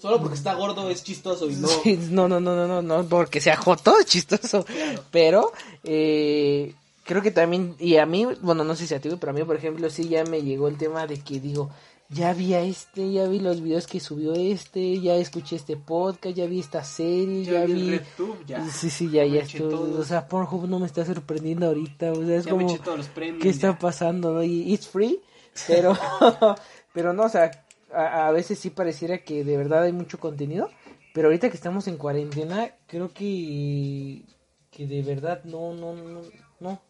Solo 0.00 0.20
porque 0.20 0.36
está 0.36 0.54
gordo 0.54 0.88
es 0.90 1.02
chistoso 1.02 1.48
y 1.50 1.56
no... 1.56 1.68
Sí, 1.68 1.98
No, 2.10 2.28
no, 2.28 2.40
no, 2.40 2.54
no, 2.54 2.66
no, 2.66 2.82
no, 2.82 3.08
porque 3.08 3.40
sea 3.40 3.56
joto, 3.56 3.98
es 3.98 4.06
chistoso. 4.06 4.64
Pero, 5.10 5.52
eh, 5.84 6.74
creo 7.04 7.22
que 7.22 7.30
también, 7.30 7.74
y 7.78 7.96
a 7.96 8.06
mí, 8.06 8.26
bueno, 8.40 8.64
no 8.64 8.74
sé 8.76 8.86
si 8.86 8.94
a 8.94 9.00
ti, 9.00 9.08
pero 9.18 9.30
a 9.30 9.34
mí, 9.34 9.42
por 9.44 9.56
ejemplo, 9.56 9.88
sí 9.90 10.08
ya 10.08 10.24
me 10.24 10.42
llegó 10.42 10.68
el 10.68 10.76
tema 10.76 11.06
de 11.06 11.18
que 11.18 11.40
digo, 11.40 11.70
ya 12.10 12.32
vi 12.32 12.54
a 12.54 12.60
este, 12.62 13.12
ya 13.12 13.26
vi 13.26 13.38
los 13.38 13.60
videos 13.60 13.86
que 13.86 14.00
subió 14.00 14.32
este, 14.34 14.98
ya 15.00 15.14
escuché 15.16 15.56
este 15.56 15.76
podcast, 15.76 16.34
ya 16.36 16.46
vi 16.46 16.60
esta 16.60 16.82
serie, 16.84 17.44
ya, 17.44 17.52
Ya 17.52 17.64
vi 17.66 17.72
vi... 17.74 17.90
RedTube, 17.98 18.46
ya. 18.46 18.66
Sí, 18.70 18.88
sí, 18.88 19.10
ya, 19.10 19.22
Me 19.24 19.30
ya 19.32 19.42
estoy, 19.42 19.60
todo. 19.68 20.00
o 20.00 20.04
sea, 20.04 20.26
Pornhub 20.26 20.68
no 20.68 20.78
me 20.78 20.86
está 20.86 21.04
sorprendiendo 21.04 21.66
ahorita, 21.66 22.12
o 22.12 22.24
sea, 22.24 22.36
es 22.36 22.44
Ya 22.46 22.50
como, 22.52 22.76
todos 22.78 22.98
los 22.98 23.08
premios. 23.08 23.42
¿qué 23.42 23.48
está 23.50 23.78
pasando? 23.78 24.32
no? 24.32 24.42
Y 24.42 24.72
it's 24.72 24.86
free, 24.88 25.20
pero, 25.66 25.96
pero 26.94 27.12
no, 27.12 27.24
o 27.24 27.28
sea, 27.28 27.50
a, 27.92 28.28
a 28.28 28.32
veces 28.32 28.58
sí 28.58 28.70
pareciera 28.70 29.18
que 29.18 29.44
de 29.44 29.56
verdad 29.56 29.84
hay 29.84 29.92
mucho 29.92 30.18
contenido, 30.18 30.70
pero 31.14 31.28
ahorita 31.28 31.50
que 31.50 31.56
estamos 31.56 31.88
en 31.88 31.96
cuarentena, 31.96 32.72
creo 32.86 33.12
que, 33.12 34.22
que 34.70 34.86
de 34.86 35.02
verdad 35.02 35.42
no, 35.44 35.74
no, 35.74 35.94
no, 35.94 36.22
no, 36.60 36.80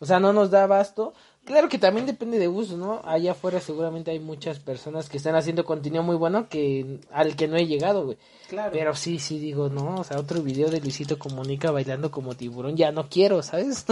o 0.00 0.06
sea, 0.06 0.20
no 0.20 0.32
nos 0.32 0.50
da 0.50 0.64
abasto. 0.64 1.14
Claro 1.48 1.70
que 1.70 1.78
también 1.78 2.04
depende 2.04 2.38
de 2.38 2.46
gusto, 2.46 2.76
¿no? 2.76 3.00
Allá 3.06 3.32
afuera 3.32 3.58
seguramente 3.58 4.10
hay 4.10 4.18
muchas 4.18 4.58
personas 4.58 5.08
que 5.08 5.16
están 5.16 5.34
haciendo 5.34 5.64
contenido 5.64 6.02
muy 6.02 6.14
bueno 6.14 6.46
que 6.50 7.00
al 7.10 7.36
que 7.36 7.48
no 7.48 7.56
he 7.56 7.66
llegado, 7.66 8.04
güey. 8.04 8.18
Claro. 8.50 8.70
Pero 8.70 8.94
sí, 8.94 9.18
sí 9.18 9.38
digo, 9.38 9.70
no, 9.70 9.94
o 9.94 10.04
sea, 10.04 10.18
otro 10.18 10.42
video 10.42 10.68
de 10.68 10.82
Luisito 10.82 11.18
Comunica 11.18 11.70
bailando 11.70 12.10
como 12.10 12.34
tiburón, 12.34 12.76
ya 12.76 12.92
no 12.92 13.08
quiero, 13.08 13.42
¿sabes? 13.42 13.86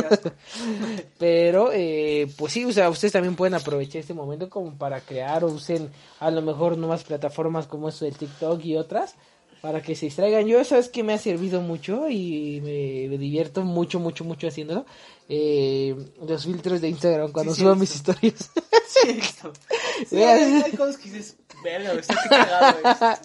Pero, 1.18 1.70
eh, 1.72 2.30
pues 2.36 2.52
sí, 2.52 2.66
o 2.66 2.72
sea, 2.74 2.90
ustedes 2.90 3.14
también 3.14 3.36
pueden 3.36 3.54
aprovechar 3.54 4.00
este 4.00 4.12
momento 4.12 4.50
como 4.50 4.76
para 4.76 5.00
crear 5.00 5.42
o 5.42 5.46
usen 5.46 5.88
a 6.20 6.30
lo 6.30 6.42
mejor 6.42 6.76
nuevas 6.76 7.04
plataformas 7.04 7.66
como 7.66 7.88
eso 7.88 8.04
del 8.04 8.18
TikTok 8.18 8.62
y 8.66 8.76
otras 8.76 9.14
para 9.60 9.82
que 9.82 9.94
se 9.94 10.06
distraigan. 10.06 10.46
Yo, 10.46 10.64
sabes 10.64 10.88
que 10.88 11.02
me 11.02 11.12
ha 11.12 11.18
servido 11.18 11.60
mucho 11.60 12.08
y 12.08 12.60
me, 12.62 13.08
me 13.08 13.18
divierto 13.18 13.62
mucho, 13.62 14.00
mucho, 14.00 14.24
mucho 14.24 14.48
haciéndolo. 14.48 14.86
Eh, 15.28 15.94
los 16.26 16.44
filtros 16.44 16.80
de 16.80 16.88
Instagram 16.88 17.32
cuando 17.32 17.52
Sí, 17.52 17.62
subo 17.62 17.74
sí, 17.74 17.80
mis 17.80 17.94
historias. 17.94 18.50
Sí. 18.88 19.20
Sí, 20.08 20.22
hay, 20.22 20.62
hay 20.62 20.72
cosas 20.72 20.98
que 20.98 21.10
dices, 21.10 21.36
verga, 21.64 21.88
güey, 21.88 22.00
está 22.00 22.14
qué 22.22 22.28
cagado. 22.28 23.18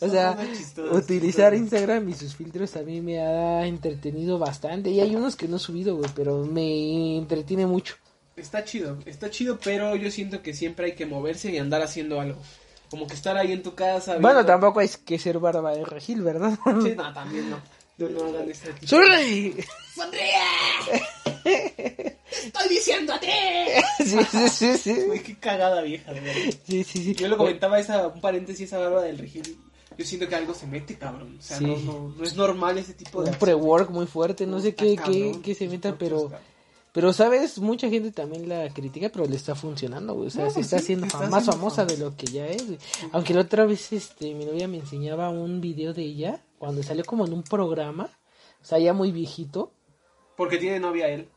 O 0.00 0.08
sea, 0.08 0.38
utilizar. 0.92 1.54
Instagram 1.54 2.08
y 2.08 2.14
sus 2.14 2.36
filtros 2.36 2.76
a 2.76 2.82
mí 2.82 3.00
me 3.00 3.20
ha 3.20 3.66
entretenido 3.66 4.38
bastante. 4.38 4.90
Y 4.90 5.00
hay 5.00 5.16
unos 5.16 5.36
que 5.36 5.48
no 5.48 5.56
he 5.56 5.60
subido, 5.60 5.96
güey, 5.96 6.10
pero 6.14 6.44
me 6.44 7.16
entretiene 7.18 7.66
mucho. 7.66 7.96
Está 8.36 8.64
chido, 8.64 8.98
está 9.04 9.30
chido, 9.30 9.58
pero 9.62 9.94
yo 9.96 10.10
siento 10.10 10.42
que 10.42 10.54
siempre 10.54 10.86
hay 10.86 10.94
que 10.94 11.06
moverse 11.06 11.50
y 11.50 11.58
andar 11.58 11.82
haciendo 11.82 12.20
algo. 12.20 12.40
Como 12.92 13.06
que 13.06 13.14
estar 13.14 13.36
ahí 13.36 13.50
en 13.52 13.62
tu 13.62 13.74
casa. 13.74 14.12
Bueno, 14.18 14.40
viendo- 14.40 14.44
tampoco 14.46 14.80
hay 14.80 14.88
que 15.04 15.18
ser 15.18 15.38
barba 15.38 15.74
de 15.74 15.82
regil, 15.84 16.20
¿verdad? 16.22 16.56
Sí, 16.82 16.94
no, 16.94 17.12
también 17.12 17.48
no. 17.50 17.58
No, 17.98 18.08
no 18.08 18.24
hagan 18.26 18.50
ese 18.50 18.72
tipo. 18.74 18.86
¡Sorry! 18.86 19.56
¡Estoy 21.44 22.68
diciéndote! 22.68 23.28
Sí, 23.98 24.18
sí, 24.30 24.48
sí, 24.48 24.78
sí. 24.78 25.02
Güey, 25.06 25.22
qué 25.22 25.36
cagada 25.38 25.82
vieja, 25.82 26.12
de 26.12 26.20
verdad. 26.20 26.40
Sí, 26.66 26.84
sí, 26.84 27.04
sí. 27.04 27.14
Yo 27.14 27.28
lo 27.28 27.36
comentaba, 27.36 27.78
esa, 27.78 28.08
un 28.08 28.20
paréntesis, 28.20 28.66
esa 28.68 28.78
barba 28.78 29.02
del 29.02 29.18
regil. 29.18 29.56
Yo 29.96 30.04
siento 30.04 30.26
que 30.28 30.34
algo 30.34 30.54
se 30.54 30.66
mete, 30.66 30.96
cabrón. 30.96 31.36
O 31.38 31.42
sea, 31.42 31.58
Sí. 31.58 31.64
no, 31.66 31.76
no, 31.78 32.14
no 32.16 32.24
es 32.24 32.34
normal 32.34 32.78
ese 32.78 32.94
tipo 32.94 33.22
de. 33.22 33.30
Un 33.30 33.36
pre-work 33.36 33.90
muy 33.90 34.06
fuerte, 34.06 34.46
no 34.46 34.60
sé 34.60 34.74
qué, 34.74 34.96
cabrón. 34.96 35.12
qué, 35.34 35.40
qué 35.42 35.54
se 35.54 35.68
meta, 35.68 35.94
pero... 35.98 36.22
cabrón. 36.28 36.51
Pero, 36.92 37.12
¿sabes? 37.14 37.58
Mucha 37.58 37.88
gente 37.88 38.12
también 38.12 38.48
la 38.48 38.68
critica, 38.68 39.08
pero 39.10 39.24
le 39.26 39.36
está 39.36 39.54
funcionando, 39.54 40.14
güey. 40.14 40.26
O 40.26 40.30
sea, 40.30 40.44
No, 40.44 40.50
se 40.50 40.54
pues 40.56 40.66
está 40.66 40.78
sí, 40.78 40.82
haciendo 40.84 41.06
está 41.06 41.18
más 41.20 41.48
haciendo 41.48 41.52
famosa 41.52 41.86
de 41.86 41.96
lo 41.96 42.14
que 42.16 42.26
ya 42.26 42.46
es, 42.46 42.66
güey. 42.66 42.78
Aunque 43.12 43.32
la 43.32 43.40
otra 43.40 43.64
vez, 43.64 43.92
este, 43.92 44.34
mi 44.34 44.44
novia 44.44 44.68
me 44.68 44.76
enseñaba 44.78 45.30
un 45.30 45.60
video 45.62 45.94
de 45.94 46.02
ella, 46.02 46.40
cuando 46.58 46.82
salió 46.82 47.04
como 47.04 47.26
en 47.26 47.32
un 47.32 47.42
programa, 47.42 48.10
o 48.60 48.64
sea, 48.64 48.78
ya 48.78 48.92
muy 48.92 49.10
viejito, 49.10 49.72
Porque 50.36 50.58
tiene 50.58 50.80
novia 50.80 51.08
él. 51.08 51.28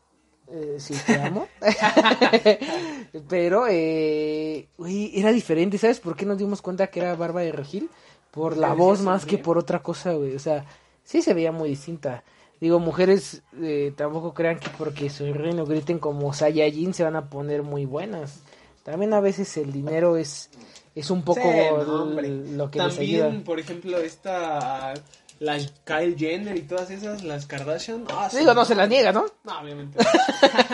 Eh, 0.48 0.76
sí, 0.78 0.94
te 1.06 1.20
amo. 1.20 1.48
Pero, 3.28 3.66
eh, 3.68 4.68
güey, 4.76 5.18
era 5.18 5.32
diferente. 5.32 5.78
¿Sabes 5.78 6.00
por 6.00 6.16
qué 6.16 6.24
nos 6.26 6.38
dimos 6.38 6.62
cuenta 6.62 6.86
que 6.88 7.00
era 7.00 7.14
Barba 7.16 7.40
de 7.40 7.52
Regil? 7.52 7.90
Por 8.30 8.56
la 8.56 8.74
voz 8.74 9.00
más 9.00 9.24
que 9.24 9.38
por 9.38 9.58
otra 9.58 9.82
cosa, 9.82 10.12
güey. 10.12 10.34
O 10.34 10.38
sea, 10.38 10.64
sí 11.02 11.22
se 11.22 11.34
veía 11.34 11.50
muy 11.52 11.70
distinta. 11.70 12.22
Digo, 12.60 12.78
mujeres 12.78 13.42
eh, 13.60 13.92
tampoco 13.96 14.32
crean 14.32 14.58
que 14.58 14.70
porque 14.70 15.10
sonríen 15.10 15.60
o 15.60 15.66
griten 15.66 15.98
como 15.98 16.32
Saiyajin 16.32 16.94
se 16.94 17.04
van 17.04 17.16
a 17.16 17.28
poner 17.28 17.62
muy 17.62 17.84
buenas. 17.84 18.40
También 18.82 19.12
a 19.12 19.20
veces 19.20 19.56
el 19.58 19.72
dinero 19.72 20.16
es, 20.16 20.48
es 20.94 21.10
un 21.10 21.22
poco 21.22 21.40
Sí, 21.42 21.48
no, 21.86 22.04
lo 22.04 22.70
que 22.70 22.78
les 22.78 22.96
También, 22.96 23.24
ayuda. 23.26 23.44
por 23.44 23.60
ejemplo, 23.60 23.98
esta. 23.98 24.94
La 25.38 25.58
Kyle 25.84 26.16
Jenner 26.16 26.56
y 26.56 26.62
todas 26.62 26.88
esas, 26.90 27.22
las 27.22 27.44
Kardashian. 27.44 28.06
Ah, 28.08 28.28
sí, 28.30 28.38
Digo, 28.38 28.54
no 28.54 28.64
se 28.64 28.74
las 28.74 28.88
niega, 28.88 29.12
¿no? 29.12 29.26
No, 29.44 29.60
obviamente. 29.60 29.98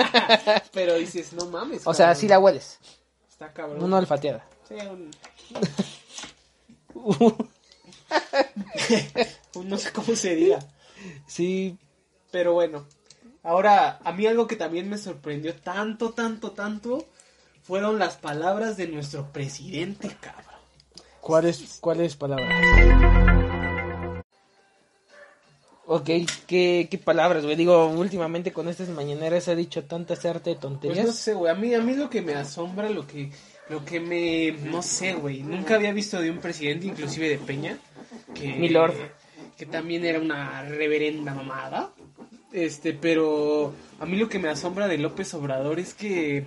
Pero 0.73 0.95
dices, 0.95 1.33
no 1.33 1.47
mames. 1.47 1.83
O 1.85 1.93
sea, 1.93 2.15
sí 2.15 2.29
la 2.29 2.39
hueles. 2.39 2.79
Está 3.29 3.53
cabrón. 3.53 3.83
Una 3.83 3.99
olfateada. 3.99 4.47
Sí, 4.69 4.75
un... 4.87 5.11
un- 9.55 9.69
no 9.69 9.79
sé 9.79 9.91
cómo 9.93 10.15
se 10.15 10.35
diga. 10.37 10.59
Sí, 11.27 11.77
Pero 12.31 12.53
bueno. 12.55 12.87
Ahora, 13.43 13.99
a 14.05 14.13
mí 14.13 14.27
algo 14.27 14.47
que 14.47 14.57
también 14.57 14.89
me 14.89 14.99
sorprendió 14.99 15.55
tanto, 15.55 16.13
tanto, 16.13 16.53
tanto. 16.53 17.07
Fueron 17.63 17.99
las 17.99 18.17
palabras 18.17 18.77
de 18.77 18.89
nuestro 18.89 19.33
presidente, 19.33 20.17
cabrón. 20.21 20.47
¿Cuáles 21.21 21.79
cuáles 21.81 22.17
palabras? 22.17 22.49
Ok, 25.87 26.09
¿qué, 26.47 26.89
qué 26.91 26.99
palabras, 26.99 27.45
güey? 27.45 27.57
Digo, 27.57 27.87
últimamente 27.89 28.53
con 28.53 28.69
estas 28.69 28.89
mañaneras 28.89 29.49
ha 29.49 29.55
dicho 29.55 29.85
tanta 29.85 30.15
arte 30.15 30.31
de 30.31 30.57
Pues 30.57 30.59
tonterías. 30.59 31.07
no 31.07 31.13
sé, 31.13 31.35
güey. 31.35 31.53
A 31.53 31.55
mí, 31.55 31.75
a 31.75 31.81
mí 31.81 31.95
lo 31.95 32.09
que 32.09 32.23
me 32.23 32.35
asombra, 32.35 32.89
lo 32.89 33.07
que, 33.07 33.31
lo 33.69 33.85
que 33.85 34.01
me, 34.01 34.53
no 34.53 34.83
sé, 34.83 35.15
güey. 35.15 35.43
Nunca 35.43 35.75
había 35.75 35.93
visto 35.93 36.21
de 36.21 36.31
un 36.31 36.39
presidente, 36.39 36.87
inclusive 36.87 37.29
de 37.29 37.39
Peña, 37.39 37.79
que, 38.35 38.55
Mi 38.55 38.69
lord. 38.69 38.95
Que 39.57 39.67
también 39.67 40.05
era 40.05 40.19
una 40.21 40.63
reverenda 40.63 41.35
mamada. 41.35 41.91
Este, 42.53 42.93
pero 42.93 43.73
a 43.99 44.05
mí 44.07 44.17
lo 44.17 44.29
que 44.29 44.39
me 44.39 44.49
asombra 44.49 44.87
de 44.89 44.99
López 44.99 45.33
Obrador 45.35 45.79
es 45.81 45.95
que, 45.95 46.45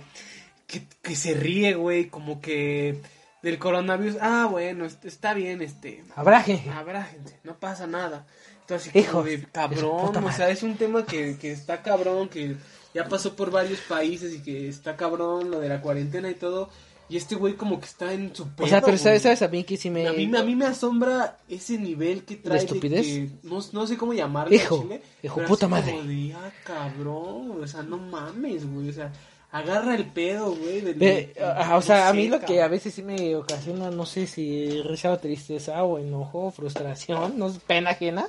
que, 0.66 0.82
que 1.02 1.16
se 1.16 1.34
ríe, 1.34 1.74
güey, 1.74 2.06
como 2.08 2.40
que 2.40 3.00
del 3.42 3.58
coronavirus. 3.58 4.16
Ah, 4.20 4.46
bueno, 4.50 4.84
est- 4.84 5.04
está 5.04 5.34
bien, 5.34 5.62
este, 5.62 6.04
Habrá 6.14 6.42
gente. 6.42 6.70
habrá 6.70 7.02
gente, 7.04 7.38
no 7.44 7.58
pasa 7.58 7.86
nada. 7.86 8.26
Entonces, 8.60 8.94
Hijo 8.96 9.22
de 9.22 9.42
cabrón, 9.52 10.16
o 10.24 10.32
sea, 10.32 10.50
es 10.50 10.62
un 10.64 10.76
tema 10.76 11.04
que, 11.06 11.36
que 11.38 11.52
está 11.52 11.82
cabrón, 11.82 12.28
que 12.28 12.56
ya 12.94 13.06
pasó 13.08 13.34
por 13.36 13.50
varios 13.50 13.80
países 13.80 14.34
y 14.34 14.42
que 14.42 14.68
está 14.68 14.96
cabrón 14.96 15.50
lo 15.50 15.60
de 15.60 15.68
la 15.68 15.80
cuarentena 15.80 16.30
y 16.30 16.34
todo. 16.34 16.70
Y 17.08 17.16
este 17.16 17.34
güey 17.36 17.54
como 17.54 17.78
que 17.78 17.86
está 17.86 18.12
en 18.12 18.34
su 18.34 18.48
pedo, 18.48 18.66
O 18.66 18.68
sea, 18.68 18.80
pero. 18.80 18.98
¿sabes, 18.98 19.22
sabes 19.22 19.40
a 19.42 19.48
mí 19.48 19.62
que 19.64 19.76
sí 19.76 19.90
me... 19.90 20.08
A 20.08 20.12
mí, 20.12 20.24
a 20.36 20.42
mí 20.42 20.56
me 20.56 20.66
asombra 20.66 21.38
ese 21.48 21.78
nivel 21.78 22.24
que 22.24 22.36
trae 22.36 22.58
de 22.58 22.64
estupidez? 22.64 23.06
que- 23.06 23.30
no, 23.44 23.60
no 23.72 23.86
sé 23.86 23.96
cómo 23.96 24.12
llamarle 24.12 24.56
Hijo, 24.56 24.82
chile, 24.82 25.02
hijo 25.22 25.40
puta 25.44 25.68
madre. 25.68 25.92
como 25.92 26.02
de, 26.04 26.32
ah, 26.34 26.50
cabrón, 26.64 27.62
o 27.62 27.66
sea, 27.66 27.82
no 27.82 27.98
mames, 27.98 28.68
güey, 28.68 28.88
o 28.88 28.92
sea, 28.92 29.12
agarra 29.52 29.94
el 29.94 30.06
pedo, 30.06 30.54
güey. 30.56 30.80
del- 30.80 30.98
del- 30.98 31.32
ah, 31.40 31.76
o 31.76 31.82
sea, 31.82 32.08
a 32.08 32.12
mí 32.12 32.26
lo 32.28 32.40
que 32.40 32.60
a 32.60 32.66
veces 32.68 32.92
sí 32.94 33.02
me 33.02 33.36
ocasiona, 33.36 33.90
no 33.90 34.04
sé 34.04 34.26
si 34.26 34.82
risa 34.82 35.12
o 35.12 35.18
tristeza 35.18 35.84
o 35.84 35.98
enojo, 35.98 36.50
frustración, 36.50 37.38
no 37.38 37.50
sé, 37.50 37.60
pena 37.66 37.90
ajena, 37.90 38.26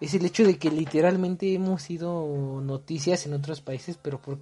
es 0.00 0.14
el 0.14 0.24
hecho 0.26 0.44
de 0.44 0.58
que 0.58 0.70
literalmente 0.72 1.54
hemos 1.54 1.82
sido 1.82 2.60
noticias 2.60 3.24
en 3.26 3.34
otros 3.34 3.60
países, 3.60 3.96
pero 4.02 4.20
por 4.20 4.38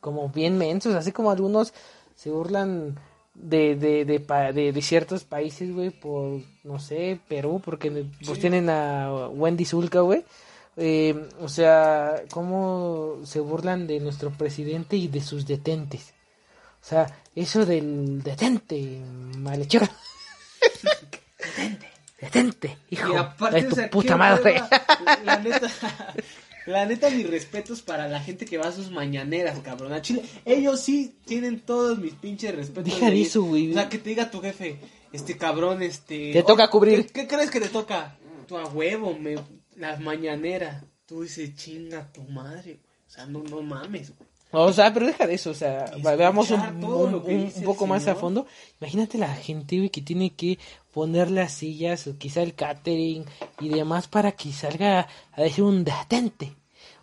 como 0.00 0.28
bien 0.30 0.56
mensos, 0.58 0.94
así 0.94 1.12
como 1.12 1.30
algunos 1.30 1.72
se 2.16 2.30
burlan 2.30 2.98
de, 3.34 3.76
de, 3.76 4.04
de, 4.04 4.20
pa- 4.20 4.52
de, 4.52 4.72
de 4.72 4.82
ciertos 4.82 5.24
países, 5.24 5.72
güey, 5.72 5.90
por, 5.90 6.40
no 6.64 6.78
sé, 6.78 7.18
Perú, 7.28 7.60
porque 7.64 7.90
pues 7.90 8.34
Sí. 8.36 8.40
tienen 8.40 8.68
a 8.70 9.28
Wendy 9.30 9.64
Zulka, 9.64 10.00
güey. 10.00 10.24
eh, 10.76 11.28
o 11.40 11.48
sea, 11.48 12.22
cómo 12.30 13.16
se 13.24 13.40
burlan 13.40 13.86
de 13.86 14.00
nuestro 14.00 14.30
presidente 14.30 14.96
y 14.96 15.08
de 15.08 15.20
sus 15.20 15.46
detentes. 15.46 16.14
O 16.82 16.84
sea, 16.84 17.06
eso 17.36 17.64
del 17.66 18.22
detente, 18.22 19.00
malhechor. 19.38 19.88
detente, 21.38 21.88
detente, 22.20 22.78
hijo 22.90 23.12
Y 23.12 23.16
aparte, 23.16 23.60
de 23.62 23.66
o 23.66 23.70
tu 23.70 23.74
sea, 23.76 23.90
puta 23.90 24.16
madre. 24.16 24.52
hueva. 24.54 24.68
La 25.24 25.38
neta, 25.38 25.68
la 26.66 26.86
neta, 26.86 27.10
mis 27.10 27.28
respetos 27.28 27.82
para 27.82 28.08
la 28.08 28.20
gente 28.20 28.44
que 28.44 28.58
va 28.58 28.68
a 28.68 28.72
sus 28.72 28.90
mañaneras, 28.90 29.58
cabrón. 29.60 29.92
A 29.92 30.02
Chile, 30.02 30.22
ellos 30.44 30.80
sí 30.80 31.16
tienen 31.24 31.60
todos 31.60 31.98
mis 31.98 32.14
pinches 32.14 32.54
respetos. 32.54 32.92
Deja 32.92 33.10
de 33.10 33.22
eso, 33.22 33.42
güey. 33.42 33.70
O 33.70 33.74
sea, 33.74 33.88
que 33.88 33.98
te 33.98 34.10
diga 34.10 34.30
tu 34.30 34.40
jefe, 34.40 34.78
este 35.12 35.36
cabrón, 35.36 35.82
este. 35.82 36.32
Te 36.32 36.42
toca 36.42 36.68
cubrir. 36.70 37.06
¿Qué, 37.06 37.12
qué 37.12 37.26
crees 37.26 37.50
que 37.50 37.60
te 37.60 37.68
toca? 37.68 38.16
Tu 38.46 38.56
a 38.56 38.66
huevo, 38.66 39.16
me, 39.18 39.36
las 39.76 40.00
mañaneras. 40.00 40.84
Tú 41.06 41.22
dices, 41.22 41.54
chinga 41.56 42.12
tu 42.12 42.22
madre, 42.22 42.80
güey. 42.82 42.92
O 43.06 43.10
sea, 43.10 43.26
no, 43.26 43.42
no 43.42 43.62
mames, 43.62 44.16
güey. 44.16 44.31
O 44.52 44.72
sea, 44.72 44.92
pero 44.92 45.06
deja 45.06 45.26
de 45.26 45.34
eso, 45.34 45.50
o 45.50 45.54
sea, 45.54 45.90
veamos 46.02 46.50
un, 46.50 47.52
poco 47.64 47.86
más 47.86 48.06
a 48.06 48.14
fondo. 48.14 48.46
Imagínate 48.80 49.16
la 49.16 49.34
gente, 49.34 49.78
güey, 49.78 49.88
que 49.88 50.02
tiene 50.02 50.34
que 50.34 50.58
poner 50.92 51.30
las 51.30 51.52
sillas, 51.52 52.06
o 52.06 52.18
quizá 52.18 52.42
el 52.42 52.54
catering 52.54 53.24
y 53.60 53.68
demás 53.70 54.08
para 54.08 54.32
que 54.32 54.52
salga 54.52 55.08
a 55.32 55.42
decir 55.42 55.64
un 55.64 55.84
detente 55.84 56.54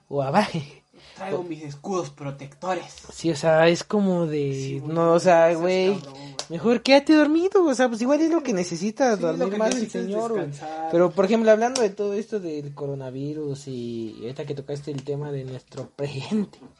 o 0.08 0.22
abaje. 0.22 0.84
Traigo 1.16 1.44
mis 1.44 1.64
escudos 1.64 2.12
protectores. 2.12 2.86
Sí, 3.12 3.30
o 3.30 3.36
sea, 3.36 3.68
es 3.68 3.84
como 3.84 4.26
de... 4.26 4.54
Sí, 4.54 4.80
güey, 4.80 4.94
no, 4.94 5.14
o 5.14 5.20
sea, 5.20 5.54
güey, 5.54 5.96
cabrón, 5.96 6.14
güey. 6.14 6.36
mejor 6.50 6.82
quédate 6.82 7.14
dormido, 7.14 7.66
o 7.66 7.76
sea, 7.76 7.90
pues 7.90 8.02
igual 8.02 8.22
es 8.22 8.32
lo 8.32 8.42
que 8.42 8.54
necesita, 8.54 9.16
Sí, 9.16 9.22
lo 9.22 9.34
dormir 9.34 9.50
que 9.50 9.58
más 9.58 9.70
el 9.72 9.82
necesitas 9.82 10.04
señor, 10.04 10.32
güey. 10.34 10.48
Pero, 10.92 11.12
por 11.12 11.26
ejemplo, 11.26 11.52
hablando 11.52 11.82
de 11.82 11.90
todo 11.90 12.14
esto 12.14 12.40
del 12.40 12.74
coronavirus 12.74 13.68
y 13.68 14.16
ahorita 14.22 14.46
que 14.46 14.56
tocaste 14.56 14.92
el 14.92 15.04
tema 15.04 15.32
de 15.32 15.44
nuestro 15.44 15.90
presidente, 15.90 16.60
¿eh, 16.60 16.79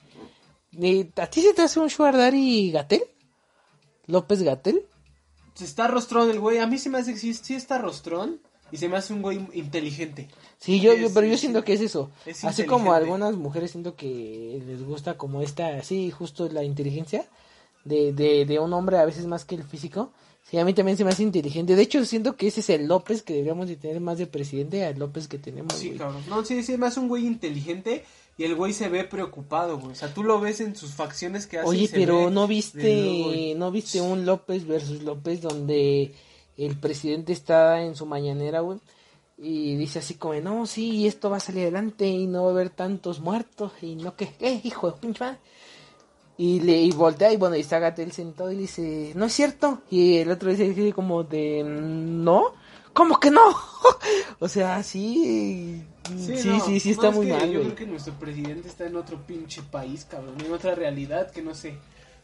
¿a 1.18 1.28
ti 1.28 1.42
se 1.42 1.54
te 1.54 1.62
hace 1.64 1.80
un 1.80 1.90
Suardari 1.90 2.72
Gatel? 2.72 3.02
¿López 4.08 4.42
Gatel? 4.44 4.84
Se 5.54 5.66
está 5.66 5.88
rostrón 5.88 6.30
el 6.30 6.40
güey. 6.40 6.58
A 6.60 6.68
mí 6.68 6.78
se 6.78 6.90
me 6.90 6.98
hace 7.00 7.14
que 7.14 7.20
sí, 7.20 7.34
sí 7.34 7.54
está 7.56 7.78
rostrón. 7.78 8.40
Y 8.72 8.78
se 8.78 8.88
me 8.88 8.98
hace 8.98 9.14
un 9.14 9.24
güey 9.24 9.40
inteligente. 9.54 10.28
Sí, 10.60 10.80
yo, 10.80 10.92
Es- 10.92 11.02
yo- 11.02 11.14
pero 11.14 11.26
yo 11.26 11.38
siento 11.38 11.64
que 11.64 11.74
es 11.74 11.82
eso. 11.82 12.12
es 12.28 12.44
Así 12.46 12.66
como 12.66 12.94
algunas 12.94 13.36
mujeres 13.36 13.72
siento 13.72 13.96
que 13.96 14.62
les 14.68 14.84
gusta 14.84 15.18
como 15.18 15.42
esta, 15.42 15.82
sí, 15.82 16.12
justo 16.12 16.48
la 16.50 16.64
inteligencia 16.64 17.26
de, 17.84 18.14
de, 18.14 18.46
de 18.46 18.60
un 18.60 18.72
hombre 18.74 19.00
a 19.00 19.06
veces 19.06 19.26
más 19.26 19.44
que 19.44 19.56
el 19.56 19.64
físico. 19.64 20.12
Sí, 20.48 20.60
a 20.60 20.66
mí 20.66 20.74
también 20.76 20.98
se 20.98 21.04
me 21.04 21.10
hace 21.10 21.24
inteligente. 21.24 21.76
De 21.76 21.82
hecho, 21.82 22.06
siento 22.06 22.36
que 22.36 22.48
ese 22.48 22.60
es 22.60 22.70
el 22.70 22.88
López 22.88 23.24
que 23.24 23.34
deberíamos 23.34 23.68
de 23.68 23.76
tener 23.76 24.00
más 24.02 24.20
de 24.20 24.28
presidente 24.28 24.86
al 24.86 25.00
López 25.00 25.28
que 25.28 25.40
tenemos. 25.40 25.74
Sí, 25.74 25.88
güey. 25.88 25.98
cabrón. 26.00 26.24
No, 26.30 26.46
sí, 26.46 26.62
sí, 26.62 26.78
me 26.78 26.86
hace 26.88 27.00
un 27.00 27.08
güey 27.08 27.26
inteligente. 27.26 28.06
Y 28.40 28.46
el 28.46 28.56
güey 28.56 28.72
se 28.72 28.88
ve 28.88 29.04
preocupado, 29.04 29.78
güey. 29.80 29.92
O 29.92 29.96
sea, 29.96 30.14
tú 30.14 30.24
lo 30.24 30.40
ves 30.40 30.62
en 30.62 30.74
sus 30.74 30.94
facciones 30.94 31.46
que 31.46 31.60
hace. 31.60 31.68
y 31.68 31.72
Oye, 31.72 31.88
se 31.88 31.98
pero 31.98 32.28
ve 32.28 32.32
no 32.32 32.48
viste, 32.48 33.54
no 33.58 33.70
viste 33.70 34.00
un 34.00 34.26
López 34.26 34.66
versus 34.66 35.04
López 35.04 35.42
donde 35.42 36.16
el 36.56 36.78
presidente 36.78 37.34
está 37.34 37.82
en 37.82 37.98
su 37.98 38.06
mañanera, 38.06 38.62
güey, 38.62 38.80
y 39.38 39.76
dice 39.76 40.00
así 40.00 40.14
como, 40.14 40.36
no, 40.36 40.66
sí, 40.66 41.06
esto 41.06 41.30
va 41.30 41.36
a 41.36 41.42
salir 41.42 41.64
adelante 41.64 42.08
y 42.08 42.28
no 42.28 42.44
va 42.44 42.52
a 42.52 42.54
haber 42.54 42.70
tantos 42.70 43.20
muertos 43.20 43.74
y 43.82 43.98
no 43.98 44.16
que, 44.16 44.32
eh, 44.40 44.62
hijo 44.64 44.90
de 44.90 45.00
pinche 45.02 45.22
madre. 45.22 45.40
Y 46.38 46.62
le 46.62 46.82
y 46.82 46.92
voltea 46.92 47.34
y 47.34 47.36
bueno, 47.36 47.58
y 47.58 47.60
está 47.60 47.80
Gatel 47.80 48.14
sentado 48.14 48.54
y 48.54 48.56
le 48.56 48.62
dice, 48.62 49.12
no 49.16 49.26
es 49.26 49.34
cierto. 49.34 49.82
Y 49.92 50.20
el 50.20 50.32
otro 50.32 50.50
dice 50.50 50.94
como 50.94 51.26
de, 51.26 51.62
no, 51.66 52.54
¿cómo 52.94 53.20
que 53.20 53.32
no? 53.32 53.42
o 54.40 54.48
sea, 54.48 54.84
sí, 54.84 55.84
sí, 56.08 56.38
sí, 56.38 56.48
no, 56.48 56.60
sí, 56.60 56.92
está 56.92 57.10
es 57.10 57.16
muy 57.16 57.28
mal, 57.28 57.50
Yo 57.50 57.60
güey. 57.60 57.64
creo 57.64 57.76
que 57.76 57.86
nuestro 57.86 58.14
presidente 58.14 58.68
está 58.68 58.86
en 58.86 58.96
otro 58.96 59.18
pinche 59.26 59.62
país, 59.62 60.06
cabrón. 60.10 60.36
En 60.44 60.52
otra 60.54 60.76
realidad 60.76 61.32
que 61.32 61.42
no 61.42 61.56
sé. 61.56 61.76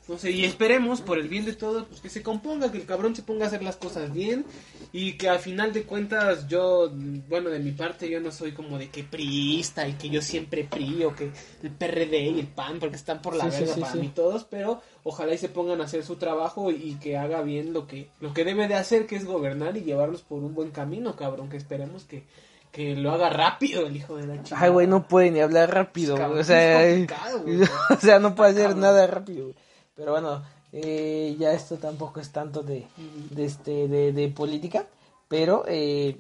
No 0.07 0.19
sé, 0.19 0.29
y 0.29 0.45
esperemos, 0.45 1.01
por 1.01 1.17
el 1.17 1.27
bien 1.27 1.45
de 1.45 1.53
todos, 1.53 1.85
pues 1.88 2.00
que 2.00 2.09
se 2.09 2.21
componga, 2.21 2.71
que 2.71 2.77
el 2.77 2.85
cabrón 2.85 3.15
se 3.15 3.24
ponga 3.24 3.45
a 3.45 3.47
hacer 3.47 3.63
las 3.63 3.75
cosas 3.75 4.13
bien 4.13 4.45
y 4.93 5.13
que 5.13 5.29
al 5.29 5.39
final 5.39 5.74
de 5.74 5.81
cuentas 5.83 6.48
yo, 6.48 6.91
bueno, 7.27 7.50
de 7.50 7.57
mi 7.57 7.72
parte 7.72 8.07
yo 8.07 8.20
no 8.20 8.31
soy 8.31 8.51
como 8.51 8.77
de 8.77 8.89
que 8.89 9.03
priista 9.03 9.87
y 9.87 9.94
que 9.94 10.09
yo 10.09 10.22
siempre 10.22 10.63
PRI 10.63 11.05
o 11.05 11.15
que 11.15 11.31
el 11.63 11.72
PRD 11.72 12.20
y 12.35 12.39
el 12.39 12.46
PAN 12.48 12.77
porque 12.79 12.98
están 12.98 13.20
por 13.20 13.35
la 13.35 13.50
Sí, 13.50 13.59
verga 13.61 13.74
sí, 13.74 13.79
para 13.81 13.94
sí. 13.94 13.98
mí 13.98 14.09
todos, 14.09 14.44
pero 14.44 14.79
ojalá 15.03 15.33
y 15.33 15.39
se 15.39 15.50
pongan 15.50 15.81
a 15.81 15.85
hacer 15.85 16.03
su 16.05 16.18
trabajo 16.18 16.70
y 16.70 16.96
que 17.01 17.18
haga 17.18 17.41
bien 17.41 17.74
lo 17.74 17.87
que, 17.87 18.09
lo 18.20 18.31
que 18.31 18.44
debe 18.46 18.68
de 18.68 18.75
hacer, 18.75 19.07
que 19.07 19.15
es 19.15 19.25
gobernar 19.25 19.75
y 19.75 19.81
llevarnos 19.81 20.22
por 20.22 20.44
un 20.44 20.53
buen 20.53 20.70
camino, 20.70 21.15
cabrón, 21.15 21.50
que 21.50 21.57
esperemos 21.57 22.03
que, 22.03 22.25
que 22.72 22.96
lo 22.96 23.11
haga 23.11 23.31
rápido 23.31 23.87
el 23.87 23.96
hijo 23.96 24.18
de 24.18 24.27
la 24.27 24.44
chica. 24.44 24.57
Ay, 24.61 24.70
güey, 24.70 24.85
no 24.85 25.07
puede 25.07 25.31
ni 25.31 25.39
hablar 25.39 25.74
rápido, 25.74 26.15
Cabrón, 26.15 26.39
o 26.41 26.44
sea, 26.44 26.85
es 26.85 27.09
o 27.89 28.00
sea, 28.00 28.20
no 28.20 28.35
puede 28.35 28.51
hacer 28.51 28.63
Cabrón. 28.65 28.81
nada 28.81 29.07
rápido. 29.07 29.53
Pero 29.96 30.12
bueno, 30.12 30.44
eh, 30.74 31.36
ya 31.40 31.53
esto 31.53 31.77
tampoco 31.77 32.20
es 32.20 32.31
tanto 32.31 32.64
de, 32.64 32.86
de 33.31 33.46
este, 33.46 33.88
de, 33.88 34.12
de 34.12 34.27
política, 34.29 34.88
pero 35.27 35.64
eh, 35.68 36.18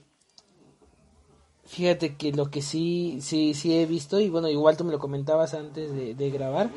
fíjate 1.65 2.15
que 2.15 2.31
lo 2.31 2.49
que 2.49 2.61
sí, 2.61 3.19
sí, 3.21 3.53
sí 3.53 3.77
he 3.77 3.85
visto 3.85 4.19
y 4.19 4.29
bueno, 4.29 4.49
igual 4.49 4.77
tú 4.77 4.85
me 4.85 4.91
lo 4.91 4.99
comentabas 4.99 5.53
antes 5.53 5.93
de, 5.93 6.15
de 6.15 6.29
grabar, 6.29 6.69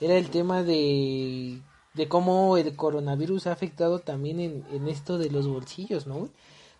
era 0.00 0.16
el 0.16 0.30
tema 0.30 0.62
de, 0.62 1.60
de 1.94 2.08
cómo 2.08 2.56
el 2.56 2.74
coronavirus 2.74 3.46
ha 3.46 3.52
afectado 3.52 3.98
también 3.98 4.40
en, 4.40 4.64
en 4.72 4.88
esto 4.88 5.18
de 5.18 5.30
los 5.30 5.46
bolsillos, 5.46 6.06
¿no? 6.06 6.28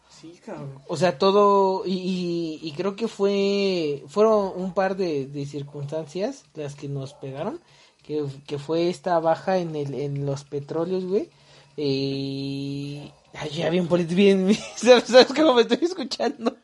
Sí, 0.09 0.41
cabrón. 0.45 0.81
O 0.89 0.97
sea, 0.97 1.19
todo, 1.19 1.85
y, 1.85 1.93
y, 1.93 2.61
y 2.67 2.73
creo 2.73 2.97
que 2.97 3.09
fue, 3.09 4.05
fueron 4.07 4.53
un 4.57 4.73
par 4.73 4.97
de, 4.97 5.27
de 5.27 5.45
circunstancias 5.45 6.45
las 6.55 6.75
que 6.77 6.89
nos 6.89 7.13
pegaron, 7.13 7.61
que, 8.07 8.59
fue 8.59 8.89
esta 8.89 9.19
baja 9.19 9.59
en 9.59 9.75
el, 9.75 9.95
en 9.95 10.27
los 10.27 10.45
petróleos, 10.45 11.05
güey, 11.05 11.29
y, 11.77 13.13
ay, 13.35 13.51
ya 13.51 13.71
bien, 13.71 13.89
bien, 14.09 14.57
¿sabes 14.77 15.33
cómo 15.35 15.55
me 15.55 15.63
estoy 15.63 15.79
escuchando? 15.83 16.57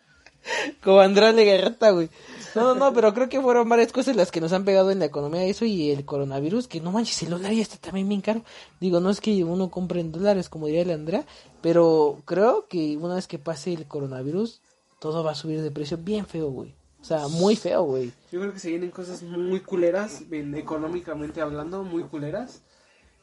Como 0.82 1.00
Andrés 1.00 1.34
Legarreta, 1.34 1.90
güey. 1.90 2.08
No, 2.54 2.62
no, 2.62 2.74
no, 2.74 2.92
pero 2.92 3.14
creo 3.14 3.28
que 3.28 3.40
fueron 3.40 3.68
varias 3.68 3.92
cosas 3.92 4.16
las 4.16 4.30
que 4.30 4.40
nos 4.40 4.52
han 4.52 4.64
pegado 4.64 4.90
en 4.90 4.98
la 4.98 5.06
economía, 5.06 5.44
eso 5.44 5.64
y 5.64 5.90
el 5.90 6.04
coronavirus, 6.04 6.68
que 6.68 6.80
no 6.80 6.92
manches, 6.92 7.22
el 7.22 7.30
dólar 7.30 7.52
ya 7.52 7.62
está 7.62 7.76
también 7.78 8.08
bien 8.08 8.20
caro. 8.20 8.42
Digo, 8.80 9.00
no 9.00 9.10
es 9.10 9.20
que 9.20 9.42
uno 9.44 9.70
compre 9.70 10.00
en 10.00 10.12
dólares, 10.12 10.48
como 10.48 10.66
diría 10.66 10.82
el 10.82 10.90
Andrea, 10.90 11.24
pero 11.60 12.18
creo 12.24 12.66
que 12.68 12.96
una 12.96 13.14
vez 13.14 13.26
que 13.26 13.38
pase 13.38 13.72
el 13.72 13.86
coronavirus, 13.86 14.60
todo 14.98 15.24
va 15.24 15.32
a 15.32 15.36
subir 15.36 15.62
de 15.62 15.70
precio 15.70 15.96
bien 15.96 16.26
feo, 16.26 16.50
güey. 16.50 16.74
O 17.02 17.04
sea, 17.04 17.28
muy 17.28 17.56
feo, 17.56 17.82
güey. 17.82 18.12
Yo 18.30 18.40
creo 18.40 18.52
que 18.52 18.60
se 18.60 18.70
vienen 18.70 18.90
cosas 18.90 19.22
muy 19.24 19.60
culeras, 19.60 20.22
en- 20.30 20.54
económicamente 20.54 21.40
hablando, 21.40 21.82
muy 21.82 22.04
culeras. 22.04 22.62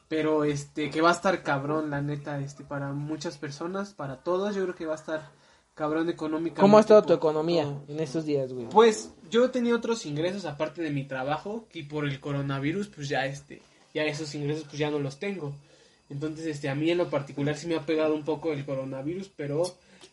Pero 0.10 0.44
este, 0.44 0.90
que 0.90 1.02
va 1.02 1.10
a 1.10 1.14
estar 1.14 1.44
cabrón, 1.44 1.90
la 1.90 2.02
neta, 2.02 2.40
este, 2.40 2.64
para 2.64 2.92
muchas 2.94 3.38
personas, 3.38 3.94
para 3.94 4.18
todos, 4.24 4.56
yo 4.56 4.64
creo 4.64 4.76
que 4.76 4.86
va 4.86 4.94
a 4.94 4.98
estar 4.98 5.30
cabrón 5.76 6.10
económicamente. 6.10 6.60
¿Cómo 6.62 6.78
ha 6.78 6.82
estado 6.82 7.04
tu 7.04 7.14
economía 7.14 7.72
en 7.88 8.00
estos 8.00 8.26
días, 8.26 8.52
güey? 8.52 8.68
Pues 8.70 9.12
yo 9.30 9.50
tenía 9.52 9.76
otros 9.76 10.06
ingresos 10.06 10.46
aparte 10.46 10.82
de 10.82 10.90
mi 10.90 11.06
trabajo 11.08 11.68
y 11.74 11.84
por 11.84 12.06
el 12.06 12.20
coronavirus 12.20 12.88
pues 12.90 13.08
ya 13.08 13.26
este 13.26 13.62
ya 13.94 14.04
esos 14.04 14.34
ingresos 14.36 14.66
pues 14.66 14.78
ya 14.78 14.90
no 14.92 15.00
los 15.00 15.20
tengo. 15.20 15.54
Entonces 16.10 16.48
este 16.48 16.68
a 16.70 16.76
mí 16.76 16.90
en 16.92 16.98
lo 16.98 17.10
particular 17.10 17.56
sí 17.56 17.68
me 17.68 17.76
ha 17.78 17.86
pegado 17.86 18.14
un 18.16 18.26
poco 18.26 18.52
el 18.52 18.66
coronavirus, 18.66 19.30
pero 19.38 19.64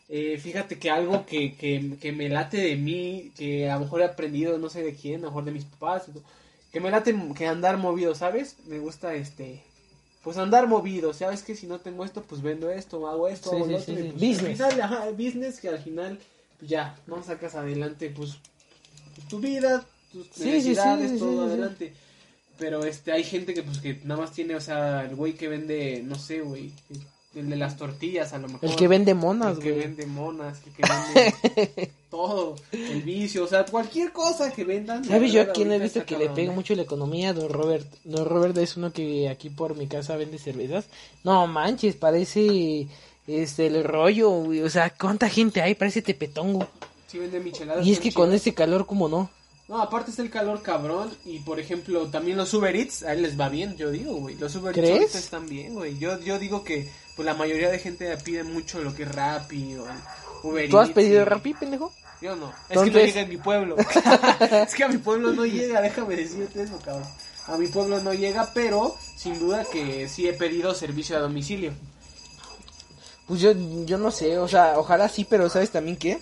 eh, 0.09 0.37
fíjate 0.37 0.79
que 0.79 0.89
algo 0.89 1.25
que, 1.25 1.55
que, 1.55 1.97
que 1.99 2.11
me 2.11 2.29
late 2.29 2.57
de 2.57 2.75
mí, 2.75 3.31
que 3.35 3.69
a 3.69 3.75
lo 3.75 3.81
mejor 3.81 4.01
he 4.01 4.05
aprendido 4.05 4.57
no 4.57 4.69
sé 4.69 4.83
de 4.83 4.95
quién, 4.95 5.21
a 5.21 5.23
lo 5.23 5.27
mejor 5.27 5.45
de 5.45 5.51
mis 5.51 5.65
papás, 5.65 6.03
que 6.71 6.79
me 6.79 6.91
late 6.91 7.15
que 7.35 7.47
andar 7.47 7.77
movido, 7.77 8.15
¿sabes? 8.15 8.57
Me 8.67 8.79
gusta 8.79 9.13
este 9.15 9.63
pues 10.23 10.37
andar 10.37 10.67
movido, 10.67 11.13
sabes 11.13 11.41
que 11.41 11.55
si 11.55 11.67
no 11.67 11.79
tengo 11.79 12.03
esto, 12.03 12.21
pues 12.21 12.41
vendo 12.41 12.69
esto, 12.69 13.07
hago 13.07 13.29
esto, 13.29 13.51
hago 13.51 13.65
sí, 13.65 13.71
lo 13.71 13.77
otro, 13.77 13.93
sí, 13.95 13.99
y, 13.99 14.03
sí. 14.03 14.09
pues, 14.09 14.13
Business. 14.13 14.61
Al 14.61 14.71
final, 14.73 14.81
ajá, 14.81 15.09
business 15.11 15.59
que 15.61 15.69
al 15.69 15.79
final 15.79 16.19
pues 16.59 16.69
ya, 16.69 16.97
no 17.07 17.23
sacas 17.23 17.55
adelante 17.55 18.09
pues 18.09 18.37
tu 19.29 19.39
vida, 19.39 19.85
tus 20.11 20.37
necesidades, 20.37 21.17
todo 21.19 21.45
adelante. 21.45 21.93
Pero 22.57 22.83
este 22.83 23.11
hay 23.11 23.23
gente 23.23 23.53
que 23.53 23.63
pues 23.63 23.77
que 23.77 23.99
nada 24.03 24.21
más 24.21 24.31
tiene, 24.31 24.55
o 24.55 24.61
sea, 24.61 25.05
el 25.05 25.15
güey 25.15 25.33
que 25.33 25.47
vende, 25.47 26.01
no 26.03 26.15
sé, 26.15 26.41
güey, 26.41 26.71
el 27.39 27.49
de 27.49 27.55
las 27.55 27.77
tortillas 27.77 28.33
a 28.33 28.39
lo 28.39 28.47
mejor. 28.47 28.69
El 28.69 28.75
que 28.75 28.87
vende 28.87 29.11
el 29.11 29.17
monas, 29.17 29.59
que 29.59 29.71
güey. 29.71 29.83
vende 29.83 30.05
monas, 30.05 30.59
el 30.65 30.73
que 30.73 30.83
vende 30.83 31.91
todo, 32.09 32.55
el 32.71 33.01
vicio, 33.01 33.43
o 33.43 33.47
sea, 33.47 33.65
cualquier 33.65 34.11
cosa 34.11 34.51
que 34.51 34.63
vendan. 34.63 35.03
¿Sabes 35.03 35.31
yo 35.31 35.41
a 35.41 35.47
quién 35.47 35.71
he 35.71 35.79
visto 35.79 36.05
que 36.05 36.17
le 36.17 36.29
pega 36.29 36.51
¿eh? 36.51 36.55
mucho 36.55 36.75
la 36.75 36.83
economía? 36.83 37.33
Don 37.33 37.49
Robert. 37.49 37.87
Don 38.03 38.25
Robert 38.25 38.57
es 38.57 38.77
uno 38.77 38.91
que 38.91 39.29
aquí 39.29 39.49
por 39.49 39.75
mi 39.75 39.87
casa 39.87 40.15
vende 40.15 40.37
cervezas. 40.37 40.85
No 41.23 41.45
manches, 41.47 41.95
parece 41.95 42.87
este 43.27 43.67
el 43.67 43.83
rollo, 43.83 44.29
güey. 44.29 44.61
O 44.61 44.69
sea, 44.69 44.89
¿cuánta 44.89 45.29
gente 45.29 45.61
hay? 45.61 45.75
Parece 45.75 46.01
tepetongo. 46.01 46.67
Sí 47.07 47.19
vende 47.19 47.39
micheladas. 47.39 47.85
Y 47.85 47.91
es 47.91 47.99
que 47.99 48.11
con 48.11 48.33
este 48.33 48.53
calor, 48.53 48.85
como 48.85 49.07
no? 49.07 49.29
No, 49.67 49.81
aparte 49.81 50.11
está 50.11 50.23
el 50.23 50.29
calor 50.29 50.61
cabrón 50.61 51.09
y 51.25 51.39
por 51.39 51.59
ejemplo 51.59 52.07
también 52.07 52.37
los 52.37 52.53
Uber 52.53 52.73
Eats, 52.73 53.03
a 53.03 53.11
él 53.11 53.21
les 53.21 53.37
va 53.37 53.49
bien, 53.49 53.75
yo 53.75 53.91
digo, 53.91 54.15
güey. 54.15 54.35
Los 54.35 54.55
Uber 54.55 54.73
¿Crees? 54.73 55.01
Eats 55.01 55.15
están 55.15 55.47
bien, 55.47 55.73
güey. 55.73 55.97
Yo, 55.97 56.19
yo 56.21 56.39
digo 56.39 56.63
que 56.63 56.89
pues 57.17 57.25
la 57.25 57.33
mayoría 57.33 57.69
de 57.69 57.79
gente 57.79 58.15
pide 58.23 58.43
mucho 58.45 58.81
lo 58.81 58.95
que 58.95 59.03
es 59.03 59.13
Rappi 59.13 59.75
o 59.75 59.85
Uber 60.47 60.69
¿Tú 60.69 60.77
has 60.79 60.87
Eats 60.87 60.95
pedido 60.95 61.21
y- 61.21 61.25
Rappi, 61.25 61.53
pendejo? 61.55 61.91
Yo 62.21 62.35
no. 62.35 62.53
Es 62.69 62.79
que 62.79 62.91
no 62.91 62.99
llega 62.99 63.21
en 63.21 63.29
mi 63.29 63.37
pueblo. 63.37 63.75
es 64.39 64.73
que 64.73 64.83
a 64.83 64.87
mi 64.87 64.97
pueblo 64.97 65.33
no 65.33 65.45
llega, 65.45 65.81
déjame 65.81 66.15
decirte 66.15 66.63
eso, 66.63 66.79
cabrón. 66.79 67.07
A 67.47 67.57
mi 67.57 67.67
pueblo 67.67 68.01
no 68.01 68.13
llega, 68.13 68.51
pero 68.53 68.95
sin 69.15 69.37
duda 69.39 69.65
que 69.71 70.07
sí 70.07 70.27
he 70.27 70.33
pedido 70.33 70.73
servicio 70.73 71.17
a 71.17 71.19
domicilio. 71.19 71.73
Pues 73.27 73.41
yo, 73.41 73.51
yo 73.85 73.97
no 73.97 74.09
sé, 74.11 74.37
o 74.37 74.47
sea, 74.47 74.79
ojalá 74.79 75.09
sí, 75.09 75.25
pero 75.29 75.49
¿sabes 75.49 75.69
también 75.71 75.97
qué? 75.97 76.19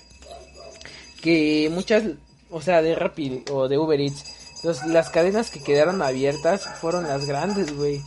Que 1.22 1.70
muchas, 1.72 2.04
o 2.50 2.62
sea, 2.62 2.82
de 2.82 2.96
Rappi 2.96 3.44
o 3.52 3.68
de 3.68 3.78
Uber 3.78 4.00
Eats, 4.00 4.24
los- 4.66 4.86
las 4.88 5.10
cadenas 5.10 5.50
que 5.50 5.62
quedaron 5.64 6.02
abiertas 6.02 6.68
fueron 6.82 7.04
las 7.08 7.26
grandes, 7.26 7.74
güey. 7.76 8.02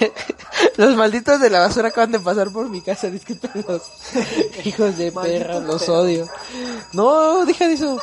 los 0.78 0.94
malditos 0.96 1.40
de 1.40 1.50
la 1.50 1.60
basura 1.60 1.88
acaban 1.88 2.12
de 2.12 2.20
pasar 2.20 2.50
por 2.50 2.68
mi 2.70 2.80
casa, 2.80 3.10
disculpen 3.10 3.50
los 3.68 3.82
hijos 4.64 4.96
de 4.96 5.12
perra, 5.12 5.60
los 5.60 5.82
perros. 5.82 5.88
odio. 5.88 6.28
No, 6.92 7.44
deja 7.44 7.68
de 7.68 7.74
eso. 7.74 7.98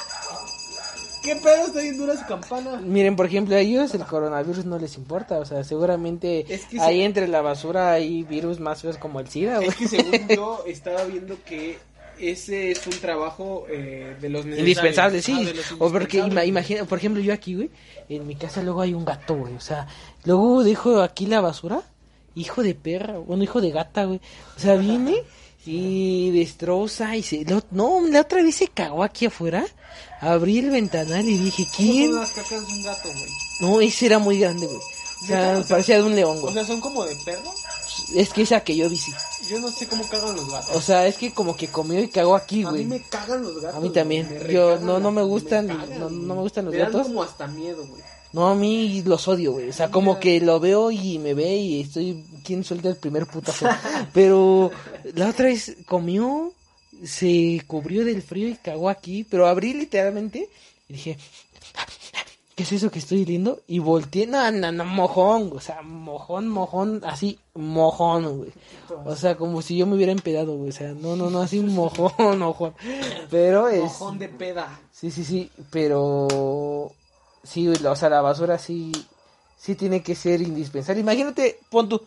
¿Qué 1.24 1.36
pedo? 1.36 1.68
Está 1.68 1.82
bien 1.82 1.98
dura 2.00 2.18
su 2.18 2.26
campana. 2.26 2.78
Miren, 2.84 3.16
por 3.16 3.28
ejemplo, 3.28 3.56
a 3.56 3.60
ellos 3.60 3.94
el 3.94 4.04
coronavirus 4.06 4.66
no 4.66 4.80
les 4.80 4.98
importa, 4.98 5.38
o 5.38 5.46
sea, 5.46 5.64
seguramente 5.64 6.52
Es 6.52 6.66
que 6.66 6.82
ahí 6.82 6.98
se- 6.98 7.06
entre 7.06 7.28
la 7.28 7.42
basura 7.42 7.92
hay 7.92 8.24
virus 8.24 8.60
más 8.60 8.82
feos 8.82 8.98
como 8.98 9.20
el 9.20 9.28
SIDA, 9.30 9.58
güey. 9.58 9.70
Es 9.70 9.76
que 9.76 9.88
según 9.88 10.28
yo 10.28 10.64
estaba 10.68 11.04
viendo 11.04 11.38
que 11.46 11.78
ese 12.22 12.72
es 12.72 12.86
un 12.88 12.94
trabajo 13.00 13.66
eh, 13.70 14.16
de 14.22 14.30
los. 14.30 14.46
Indispensable, 14.46 15.22
sí. 15.22 15.34
Ah, 15.48 15.52
los 15.56 15.72
o 15.80 15.92
porque 15.92 16.22
ima- 16.24 16.46
imagina, 16.46 16.86
por 16.86 16.98
ejemplo, 16.98 17.22
yo 17.22 17.34
aquí, 17.34 17.56
güey, 17.56 17.70
en 18.10 18.28
mi 18.28 18.36
casa 18.36 18.62
luego 18.62 18.82
hay 18.82 18.94
un 18.94 19.06
gato, 19.06 19.36
güey. 19.36 19.54
O 19.56 19.60
sea, 19.62 19.88
luego 20.26 20.64
dejo 20.64 21.02
aquí 21.02 21.26
la 21.26 21.42
basura, 21.42 21.82
hijo 22.36 22.64
de 22.64 22.76
perra, 22.76 23.18
bueno, 23.18 23.44
hijo 23.44 23.62
de 23.62 23.72
gata, 23.72 24.06
güey. 24.06 24.20
O 24.56 24.60
sea, 24.60 24.76
viene 24.76 25.24
y 25.66 26.32
destroza 26.32 27.16
y 27.16 27.24
se... 27.24 27.46
lo- 27.46 27.64
no, 27.72 28.02
la 28.08 28.22
otra 28.22 28.42
vez 28.42 28.56
se 28.56 28.68
cagó 28.68 29.04
aquí 29.04 29.28
afuera. 29.28 29.66
Abrí 30.20 30.60
el 30.60 30.70
ventanal 30.70 31.28
y 31.28 31.38
dije, 31.38 31.66
¿Cómo 31.76 31.90
¿quién? 31.92 32.12
son 32.12 32.20
las 32.20 32.32
cacas 32.32 32.68
de 32.68 32.74
un 32.74 32.84
gato, 32.84 33.10
güey? 33.10 33.30
No, 33.62 33.82
ese 33.82 34.06
era 34.06 34.20
muy 34.20 34.40
grande, 34.40 34.66
güey. 34.68 34.80
O 35.24 35.26
sea. 35.28 35.60
O 35.60 35.68
parecía 35.68 35.98
de 35.98 36.04
un 36.04 36.16
león, 36.16 36.38
O 36.38 36.42
güey. 36.42 36.54
sea, 36.54 36.66
son 36.66 36.80
como 36.82 37.04
de 37.06 37.16
perro. 37.26 37.52
Es 38.16 38.30
que 38.30 38.42
esa 38.44 38.60
que 38.62 38.76
yo 38.76 38.90
vi, 38.90 38.98
sí. 38.98 39.12
Yo 39.52 39.60
no 39.60 39.70
sé 39.70 39.86
cómo 39.86 40.08
cagan 40.08 40.34
los 40.36 40.50
gatos. 40.50 40.74
O 40.76 40.80
sea, 40.80 41.06
es 41.08 41.18
que 41.18 41.34
como 41.34 41.58
que 41.58 41.68
comió 41.68 42.02
y 42.02 42.08
cagó 42.08 42.36
aquí, 42.36 42.64
a 42.64 42.72
mí 42.72 42.86
güey. 42.86 42.86
me 42.86 43.02
cagan 43.02 43.44
los 43.44 43.60
gatos. 43.62 43.78
A 43.78 43.82
mí 43.82 43.90
también. 43.90 44.28
güey, 44.30 44.44
me 44.48 44.54
Yo 44.54 44.80
no- 44.80 45.00
no 45.00 45.12
me 45.12 45.24
gustan, 45.24 45.68
cagan, 45.68 45.90
no- 46.00 46.10
no 46.10 46.16
güey. 46.26 46.28
me 46.38 46.42
gustan 46.42 46.66
los 46.66 46.74
me 46.74 46.80
dan 46.80 46.92
gatos. 46.94 47.08
como 47.08 47.22
hasta 47.22 47.48
miedo, 47.48 47.86
güey. 47.86 48.02
No, 48.32 48.48
a 48.48 48.56
mí 48.56 49.02
los 49.06 49.28
odio, 49.28 49.52
güey. 49.52 49.68
O 49.68 49.74
sea, 49.74 49.92
como 49.92 50.18
que 50.22 50.40
lo 50.40 50.62
veo 50.62 50.90
y 50.90 51.20
me 51.20 51.34
ve 51.34 51.54
y 51.58 51.82
estoy... 51.82 52.24
¿Quién 52.46 52.64
suelta 52.64 52.88
el 52.88 52.96
primer 52.96 53.26
putazo? 53.28 53.68
Pero 54.14 54.72
la 55.16 55.28
otra 55.30 55.48
vez 55.48 55.76
comió, 55.86 56.54
se 57.04 57.62
cubrió 57.68 58.06
del 58.06 58.22
frío 58.22 58.48
y 58.48 58.56
cagó 58.56 58.90
aquí. 58.90 59.26
Pero 59.30 59.48
abrí 59.48 59.74
literalmente 59.74 60.48
y 60.88 60.94
dije... 60.94 61.18
¿Qué 62.62 62.66
es 62.66 62.74
eso 62.74 62.92
que 62.92 63.00
estoy 63.00 63.26
lindo? 63.26 63.60
Y 63.66 63.80
volteé, 63.80 64.28
no, 64.28 64.52
no, 64.52 64.72
no, 64.72 64.86
mojón, 64.86 65.52
o 65.56 65.60
sea, 65.60 65.82
mojón, 65.82 66.48
mojón, 66.48 67.02
así, 67.04 67.40
mojón, 67.56 68.38
güey. 68.38 68.52
O 69.04 69.16
sea, 69.16 69.36
como 69.36 69.64
si 69.64 69.78
yo 69.78 69.88
me 69.88 69.96
hubiera 69.96 70.12
empedado, 70.12 70.56
güey. 70.56 70.70
O 70.70 70.72
sea, 70.72 70.94
no, 70.94 71.16
no, 71.16 71.32
no, 71.32 71.42
así 71.42 71.60
mojón, 71.60 72.12
mojón. 72.38 72.76
Pero 73.32 73.68
es... 73.68 73.82
Mojón 73.82 74.20
de 74.20 74.30
peda. 74.30 74.80
Sí, 74.92 75.10
sí, 75.10 75.24
sí, 75.24 75.50
pero 75.72 76.92
sí, 77.42 77.66
güey, 77.66 77.84
o 77.84 77.96
sea, 77.96 78.10
la 78.10 78.22
basura 78.22 78.60
sí, 78.60 78.92
sí 79.58 79.74
tiene 79.74 80.04
que 80.04 80.14
ser 80.14 80.44
indispensable. 80.44 81.02
Imagínate, 81.02 81.58
pon 81.72 81.90
tú, 81.90 82.00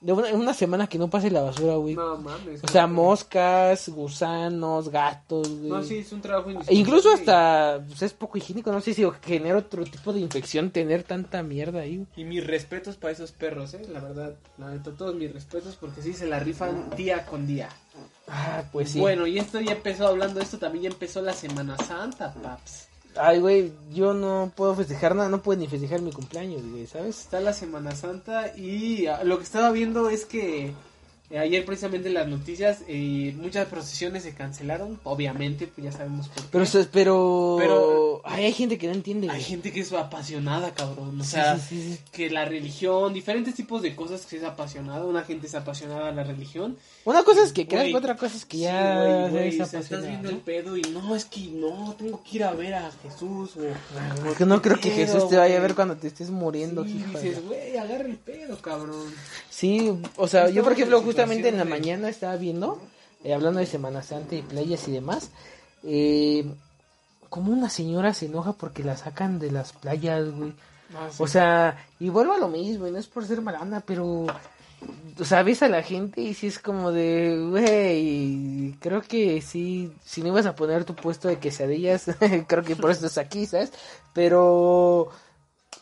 de 0.00 0.12
una, 0.12 0.28
una 0.32 0.54
semana 0.54 0.86
que 0.86 0.96
no 0.96 1.08
pase 1.08 1.30
la 1.30 1.42
basura, 1.42 1.74
güey. 1.74 1.94
No 1.94 2.16
mames. 2.18 2.62
o 2.62 2.68
sea, 2.68 2.84
güey. 2.84 2.94
moscas, 2.94 3.88
gusanos, 3.88 4.88
gatos, 4.90 5.48
güey. 5.48 5.70
No, 5.70 5.82
sí, 5.82 5.98
es 5.98 6.12
un 6.12 6.20
trabajo 6.20 6.50
E 6.50 6.74
incluso 6.74 7.12
hasta 7.12 7.82
pues, 7.86 8.02
es 8.02 8.12
poco 8.12 8.38
higiénico, 8.38 8.70
no 8.70 8.80
sé 8.80 8.94
si 8.94 9.04
genera 9.22 9.58
otro 9.58 9.84
tipo 9.84 10.12
de 10.12 10.20
infección 10.20 10.70
tener 10.70 11.02
tanta 11.02 11.42
mierda 11.42 11.80
ahí. 11.80 11.96
güey. 11.96 12.08
Y 12.16 12.24
mis 12.24 12.46
respetos 12.46 12.96
para 12.96 13.12
esos 13.12 13.32
perros, 13.32 13.74
eh. 13.74 13.82
La 13.92 14.00
verdad, 14.00 14.34
la 14.56 14.70
neta, 14.70 14.92
todos 14.92 15.14
mis 15.16 15.32
respetos 15.32 15.76
porque 15.76 16.00
sí 16.02 16.12
se 16.12 16.26
la 16.26 16.38
rifan 16.38 16.90
día 16.96 17.26
con 17.26 17.46
día. 17.46 17.68
Ah, 18.28 18.62
pues 18.70 18.90
sí. 18.90 19.00
Bueno, 19.00 19.26
y 19.26 19.38
esto 19.38 19.60
ya 19.60 19.72
empezó 19.72 20.06
hablando 20.06 20.38
de 20.38 20.44
esto, 20.44 20.58
también 20.58 20.84
ya 20.84 20.90
empezó 20.90 21.22
la 21.22 21.32
Semana 21.32 21.76
Santa, 21.78 22.32
paps. 22.34 22.87
Ay, 23.20 23.40
güey, 23.40 23.72
yo 23.92 24.14
no 24.14 24.52
puedo 24.54 24.74
festejar 24.74 25.14
nada, 25.14 25.28
no 25.28 25.42
puedo 25.42 25.58
ni 25.58 25.66
festejar 25.66 26.00
mi 26.02 26.12
cumpleaños, 26.12 26.62
güey, 26.64 26.86
¿sabes? 26.86 27.20
Está 27.20 27.40
la 27.40 27.52
Semana 27.52 27.94
Santa 27.96 28.56
y 28.56 29.06
ah, 29.06 29.24
lo 29.24 29.38
que 29.38 29.44
estaba 29.44 29.70
viendo 29.72 30.08
es 30.08 30.24
que 30.24 30.72
eh, 31.30 31.38
ayer 31.38 31.64
precisamente 31.64 32.08
en 32.08 32.14
las 32.14 32.26
noticias 32.26 32.78
eh, 32.88 33.34
muchas 33.36 33.66
procesiones 33.66 34.22
se 34.22 34.34
cancelaron, 34.34 34.98
obviamente, 35.04 35.66
pues 35.66 35.84
ya 35.84 35.92
sabemos 35.92 36.28
por 36.28 36.44
qué. 36.44 36.48
Pero, 36.50 36.64
pero, 36.92 37.56
Pero- 37.58 38.22
ay, 38.24 38.44
hay 38.46 38.52
gente 38.52 38.78
que 38.78 38.86
no 38.86 38.94
entiende, 38.94 39.28
Hay 39.30 39.42
gente 39.42 39.72
que 39.72 39.80
es 39.80 39.92
apasionada, 39.92 40.74
cabrón. 40.74 41.20
O 41.20 41.24
sea, 41.24 41.58
sí, 41.58 41.82
sí, 41.82 41.92
sí. 41.94 42.00
que 42.12 42.30
la 42.30 42.44
religión, 42.44 43.12
diferentes 43.12 43.54
tipos 43.54 43.82
de 43.82 43.94
cosas 43.94 44.24
que 44.26 44.36
es 44.36 44.44
apasionada. 44.44 45.04
Una 45.04 45.22
gente 45.22 45.46
es 45.46 45.54
apasionada 45.54 46.08
a 46.08 46.12
la 46.12 46.24
religión. 46.24 46.76
Una 47.04 47.22
cosa 47.22 47.42
es 47.42 47.52
que 47.52 47.66
creas, 47.66 47.94
otra 47.94 48.16
cosa 48.16 48.36
es 48.36 48.44
que 48.44 48.58
Sí, 48.58 48.62
ya 48.64 49.02
seas 49.02 49.30
güey, 49.30 49.48
o 49.60 49.66
sea, 49.66 49.80
estás 49.80 50.06
viendo 50.06 50.30
¿no? 50.30 50.36
el 50.36 50.42
pedo 50.42 50.76
y 50.76 50.82
no, 50.82 51.14
es 51.14 51.24
que 51.24 51.40
no, 51.48 51.94
tengo 51.98 52.22
que 52.22 52.36
ir 52.36 52.44
a 52.44 52.52
ver 52.52 52.74
a 52.74 52.90
Jesús. 53.02 53.56
O, 53.56 54.24
Porque 54.24 54.44
no 54.44 54.60
creo 54.62 54.78
que 54.78 54.90
Jesús 54.90 55.28
te 55.28 55.36
vaya 55.36 55.56
a 55.56 55.60
ver 55.60 55.74
cuando 55.74 55.96
te 55.96 56.08
estés 56.08 56.30
muriendo, 56.30 56.84
de 56.84 56.92
dices, 56.92 57.44
güey, 57.46 57.76
agarra 57.76 58.06
el 58.06 58.16
pedo, 58.16 58.60
cabrón. 58.60 59.06
Sí, 59.58 59.90
o 60.14 60.28
sea, 60.28 60.50
yo 60.50 60.62
por 60.62 60.74
ejemplo 60.74 60.98
en 60.98 61.04
justamente 61.04 61.48
en 61.48 61.58
la 61.58 61.64
mañana 61.64 62.08
estaba 62.08 62.36
viendo, 62.36 62.80
eh, 63.24 63.34
hablando 63.34 63.58
de 63.58 63.66
Semana 63.66 64.04
Santa 64.04 64.36
y 64.36 64.42
playas 64.42 64.86
y 64.86 64.92
demás, 64.92 65.32
eh, 65.82 66.44
como 67.28 67.50
una 67.52 67.68
señora 67.68 68.14
se 68.14 68.26
enoja 68.26 68.52
porque 68.52 68.84
la 68.84 68.96
sacan 68.96 69.40
de 69.40 69.50
las 69.50 69.72
playas, 69.72 70.30
güey. 70.30 70.52
Ah, 70.94 71.08
O 71.18 71.26
sea, 71.26 71.76
y 71.98 72.08
vuelvo 72.08 72.34
a 72.34 72.38
lo 72.38 72.46
mismo, 72.46 72.86
y 72.86 72.92
no 72.92 72.98
es 72.98 73.08
por 73.08 73.26
ser 73.26 73.42
malana, 73.42 73.80
pero, 73.80 74.26
o 75.18 75.24
sea, 75.24 75.42
ves 75.42 75.64
a 75.64 75.68
la 75.68 75.82
gente 75.82 76.20
y 76.20 76.34
sí 76.34 76.46
es 76.46 76.60
como 76.60 76.92
de, 76.92 77.44
güey, 77.50 78.76
creo 78.78 79.02
que 79.02 79.42
sí, 79.42 79.92
si 80.04 80.22
no 80.22 80.28
ibas 80.28 80.46
a 80.46 80.54
poner 80.54 80.84
tu 80.84 80.94
puesto 80.94 81.26
de 81.26 81.40
quesadillas, 81.40 82.06
creo 82.46 82.62
que 82.62 82.76
por 82.76 82.92
eso 82.92 83.06
estás 83.06 83.24
aquí, 83.26 83.44
¿sabes? 83.44 83.72
Pero, 84.14 85.08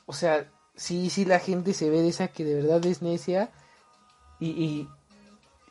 o 0.07 0.13
sea, 0.15 0.51
sí, 0.77 1.11
sí 1.11 1.27
la 1.27 1.41
gente 1.41 1.75
se 1.75 1.91
ve 1.91 2.01
de 2.01 2.09
esa 2.09 2.29
que 2.29 2.43
de 2.43 2.55
verdad 2.55 2.83
es 2.87 3.03
necia 3.03 3.51
y, 4.41 4.49
y, 4.49 4.89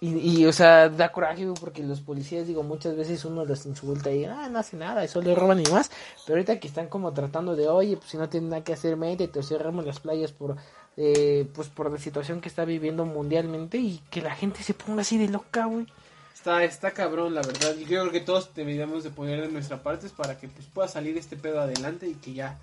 y, 0.01 0.41
y, 0.41 0.45
o 0.45 0.54
sea, 0.54 0.89
da 0.89 1.12
coraje, 1.12 1.47
porque 1.60 1.84
los 1.84 2.01
policías, 2.01 2.47
digo, 2.47 2.63
muchas 2.63 2.95
veces 2.95 3.23
uno 3.25 3.45
los 3.45 3.65
insulta 3.65 4.12
y, 4.12 4.25
ah, 4.25 4.49
no 4.49 4.60
hace 4.60 4.78
nada, 4.78 5.04
eso 5.04 5.21
le 5.21 5.36
roban 5.36 5.60
y 5.60 5.69
más, 5.71 5.89
pero 6.25 6.38
ahorita 6.38 6.60
que 6.60 6.67
están 6.67 6.88
como 6.88 7.13
tratando 7.13 7.56
de, 7.56 7.67
oye, 7.67 7.97
pues 7.97 8.10
si 8.10 8.17
no 8.17 8.30
tienen 8.30 8.49
nada 8.49 8.63
que 8.63 8.73
hacer, 8.73 8.97
métete 8.97 9.39
o 9.39 9.43
cerramos 9.43 9.86
las 9.86 9.99
playas 9.99 10.32
por, 10.32 10.58
eh, 10.97 11.47
pues 11.54 11.67
por 11.69 11.91
la 11.91 11.97
situación 11.97 12.41
que 12.41 12.49
está 12.49 12.65
viviendo 12.65 13.06
mundialmente 13.06 13.78
y 13.78 14.01
que 14.10 14.21
la 14.21 14.36
gente 14.36 14.63
se 14.63 14.73
ponga 14.73 15.01
así 15.01 15.17
de 15.17 15.28
loca, 15.28 15.65
güey. 15.65 15.88
Está, 16.34 16.63
está 16.63 16.91
cabrón, 16.91 17.34
la 17.34 17.41
verdad. 17.41 17.75
Y 17.75 17.86
creo 17.86 18.12
que 18.12 18.19
todos 18.19 18.54
deberíamos 18.54 19.04
de 19.04 19.10
poner 19.10 19.41
de 19.41 19.47
nuestra 19.47 19.82
parte 19.82 20.08
para 20.10 20.38
que 20.38 20.47
pues, 20.47 20.67
pueda 20.67 20.88
salir 20.88 21.17
este 21.17 21.36
pedo 21.36 21.60
adelante 21.60 22.08
y 22.08 22.13
que 22.13 22.34
ya 22.34 22.60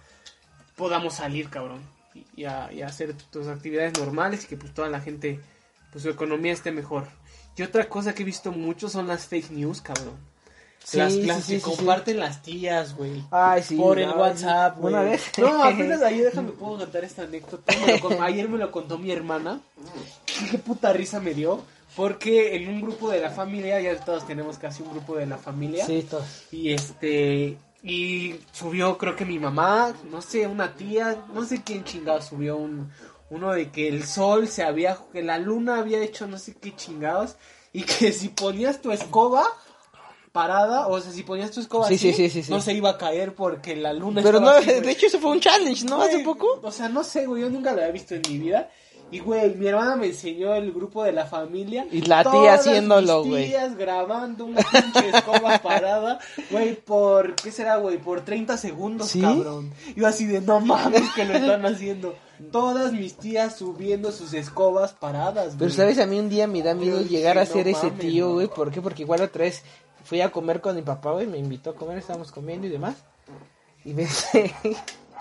podamos 0.76 1.14
salir, 1.14 1.50
cabrón. 1.50 1.80
Y, 2.14 2.42
y 2.42 2.44
a, 2.44 2.72
y 2.72 2.82
a 2.82 2.86
hacer 2.86 3.14
tus 3.30 3.48
actividades 3.48 3.98
normales 3.98 4.44
y 4.44 4.46
que 4.46 4.56
pues 4.56 4.72
toda 4.72 4.88
la 4.88 5.00
gente, 5.00 5.40
pues 5.92 6.02
su 6.02 6.10
economía 6.10 6.52
esté 6.52 6.72
mejor. 6.72 7.06
Y 7.56 7.62
otra 7.62 7.88
cosa 7.88 8.14
que 8.14 8.22
he 8.22 8.26
visto 8.26 8.50
mucho 8.50 8.88
son 8.88 9.06
las 9.06 9.26
fake 9.26 9.50
news, 9.50 9.80
cabrón. 9.82 10.16
Sí, 10.84 10.96
las 10.96 11.12
sí, 11.12 11.22
las 11.22 11.44
sí, 11.44 11.52
que 11.54 11.60
sí, 11.60 11.70
sí. 11.70 11.76
comparten 11.76 12.18
las 12.18 12.42
tías, 12.42 12.96
güey. 12.96 13.22
Ay, 13.30 13.62
sí. 13.62 13.76
por 13.76 13.98
el 14.00 14.10
WhatsApp, 14.10 14.78
güey. 14.78 14.94
Una 14.94 15.02
vez. 15.04 15.22
No, 15.38 15.62
apenas 15.64 16.02
ayer 16.02 16.24
déjame 16.24 16.50
puedo 16.52 16.78
contar 16.78 17.04
esta 17.04 17.22
anécdota. 17.22 17.72
Me 17.86 17.92
lo 17.98 18.00
con- 18.00 18.22
ayer 18.22 18.48
me 18.48 18.58
lo 18.58 18.72
contó 18.72 18.98
mi 18.98 19.12
hermana. 19.12 19.60
Qué 20.50 20.58
puta 20.58 20.92
risa 20.92 21.20
me 21.20 21.34
dio. 21.34 21.62
Porque 21.94 22.56
en 22.56 22.68
un 22.70 22.80
grupo 22.80 23.10
de 23.10 23.20
la 23.20 23.30
familia, 23.30 23.78
ya 23.80 23.94
todos 24.02 24.26
tenemos 24.26 24.56
casi 24.58 24.82
un 24.82 24.90
grupo 24.92 25.16
de 25.16 25.26
la 25.26 25.36
familia. 25.36 25.84
Sí, 25.86 26.06
todos. 26.08 26.24
Y 26.50 26.72
este. 26.72 27.58
Y 27.84 28.36
subió, 28.52 28.96
creo 28.96 29.14
que 29.16 29.24
mi 29.24 29.38
mamá, 29.38 29.92
no 30.10 30.22
sé, 30.22 30.46
una 30.46 30.72
tía, 30.74 31.24
no 31.34 31.44
sé 31.44 31.62
quién 31.62 31.84
chingado 31.84 32.22
subió 32.22 32.56
un. 32.56 32.90
Uno 33.32 33.52
de 33.52 33.70
que 33.70 33.88
el 33.88 34.04
sol 34.04 34.46
se 34.46 34.62
había. 34.62 34.98
que 35.12 35.22
la 35.22 35.38
luna 35.38 35.78
había 35.78 36.00
hecho 36.00 36.26
no 36.26 36.38
sé 36.38 36.54
qué 36.54 36.76
chingados. 36.76 37.36
Y 37.72 37.84
que 37.84 38.12
si 38.12 38.28
ponías 38.28 38.82
tu 38.82 38.92
escoba 38.92 39.44
parada, 40.32 40.88
o 40.88 41.00
sea, 41.00 41.10
si 41.12 41.22
ponías 41.22 41.50
tu 41.50 41.60
escoba 41.60 41.88
Sí, 41.88 41.94
así, 41.94 42.12
sí, 42.12 42.28
sí, 42.28 42.50
no 42.50 42.60
se 42.60 42.74
iba 42.74 42.90
a 42.90 42.98
caer 42.98 43.34
porque 43.34 43.74
la 43.74 43.94
luna 43.94 44.20
Pero 44.22 44.40
no, 44.40 44.50
así, 44.50 44.66
de 44.66 44.90
hecho 44.90 45.06
eso 45.06 45.18
fue 45.18 45.30
un 45.30 45.40
challenge, 45.40 45.86
¿no? 45.86 46.02
Hace 46.02 46.18
poco. 46.20 46.60
O 46.62 46.70
sea, 46.70 46.90
no 46.90 47.02
sé, 47.02 47.26
güey, 47.26 47.42
yo 47.42 47.50
nunca 47.50 47.72
lo 47.72 47.80
había 47.80 47.92
visto 47.92 48.14
en 48.14 48.22
mi 48.28 48.38
vida. 48.38 48.70
Y, 49.12 49.18
güey, 49.18 49.54
mi 49.56 49.66
hermana 49.66 49.94
me 49.94 50.06
enseñó 50.06 50.54
el 50.54 50.72
grupo 50.72 51.04
de 51.04 51.12
la 51.12 51.26
familia. 51.26 51.86
Y 51.92 52.00
la 52.00 52.24
tía 52.24 52.54
haciéndolo, 52.54 53.24
güey. 53.24 53.48
tías 53.48 53.76
grabando 53.76 54.46
una 54.46 54.62
pinche 54.62 55.10
escoba 55.10 55.58
parada, 55.62 56.18
güey, 56.50 56.76
por, 56.76 57.34
¿qué 57.34 57.52
será, 57.52 57.76
güey? 57.76 57.98
Por 57.98 58.22
30 58.22 58.56
segundos, 58.56 59.12
cabrón. 59.20 59.70
Yo 59.94 60.06
así 60.06 60.24
de, 60.24 60.40
no 60.40 60.60
mames 60.60 61.02
que 61.14 61.26
lo 61.26 61.34
están 61.34 61.66
haciendo. 61.66 62.16
Todas 62.50 62.92
mis 62.92 63.16
tías 63.16 63.56
subiendo 63.56 64.12
sus 64.12 64.34
escobas 64.34 64.92
paradas, 64.92 65.48
güey. 65.48 65.58
Pero 65.58 65.70
sabes, 65.70 65.98
a 65.98 66.06
mí 66.06 66.18
un 66.18 66.28
día 66.28 66.46
me 66.46 66.62
da 66.62 66.74
miedo 66.74 67.00
llegar 67.02 67.38
a 67.38 67.46
ser 67.46 67.68
ese 67.68 67.88
mames, 67.88 68.00
tío, 68.00 68.34
güey. 68.34 68.48
¿Por 68.48 68.70
qué? 68.70 68.80
Porque 68.80 69.02
igual 69.02 69.22
otra 69.22 69.44
vez 69.44 69.62
fui 70.04 70.20
a 70.20 70.30
comer 70.30 70.60
con 70.60 70.76
mi 70.76 70.82
papá, 70.82 71.12
güey, 71.12 71.26
me 71.26 71.38
invitó 71.38 71.70
a 71.70 71.74
comer, 71.74 71.98
estábamos 71.98 72.32
comiendo 72.32 72.66
y 72.66 72.70
demás. 72.70 72.96
Y 73.84 73.94
me 73.94 74.02
dice, 74.02 74.54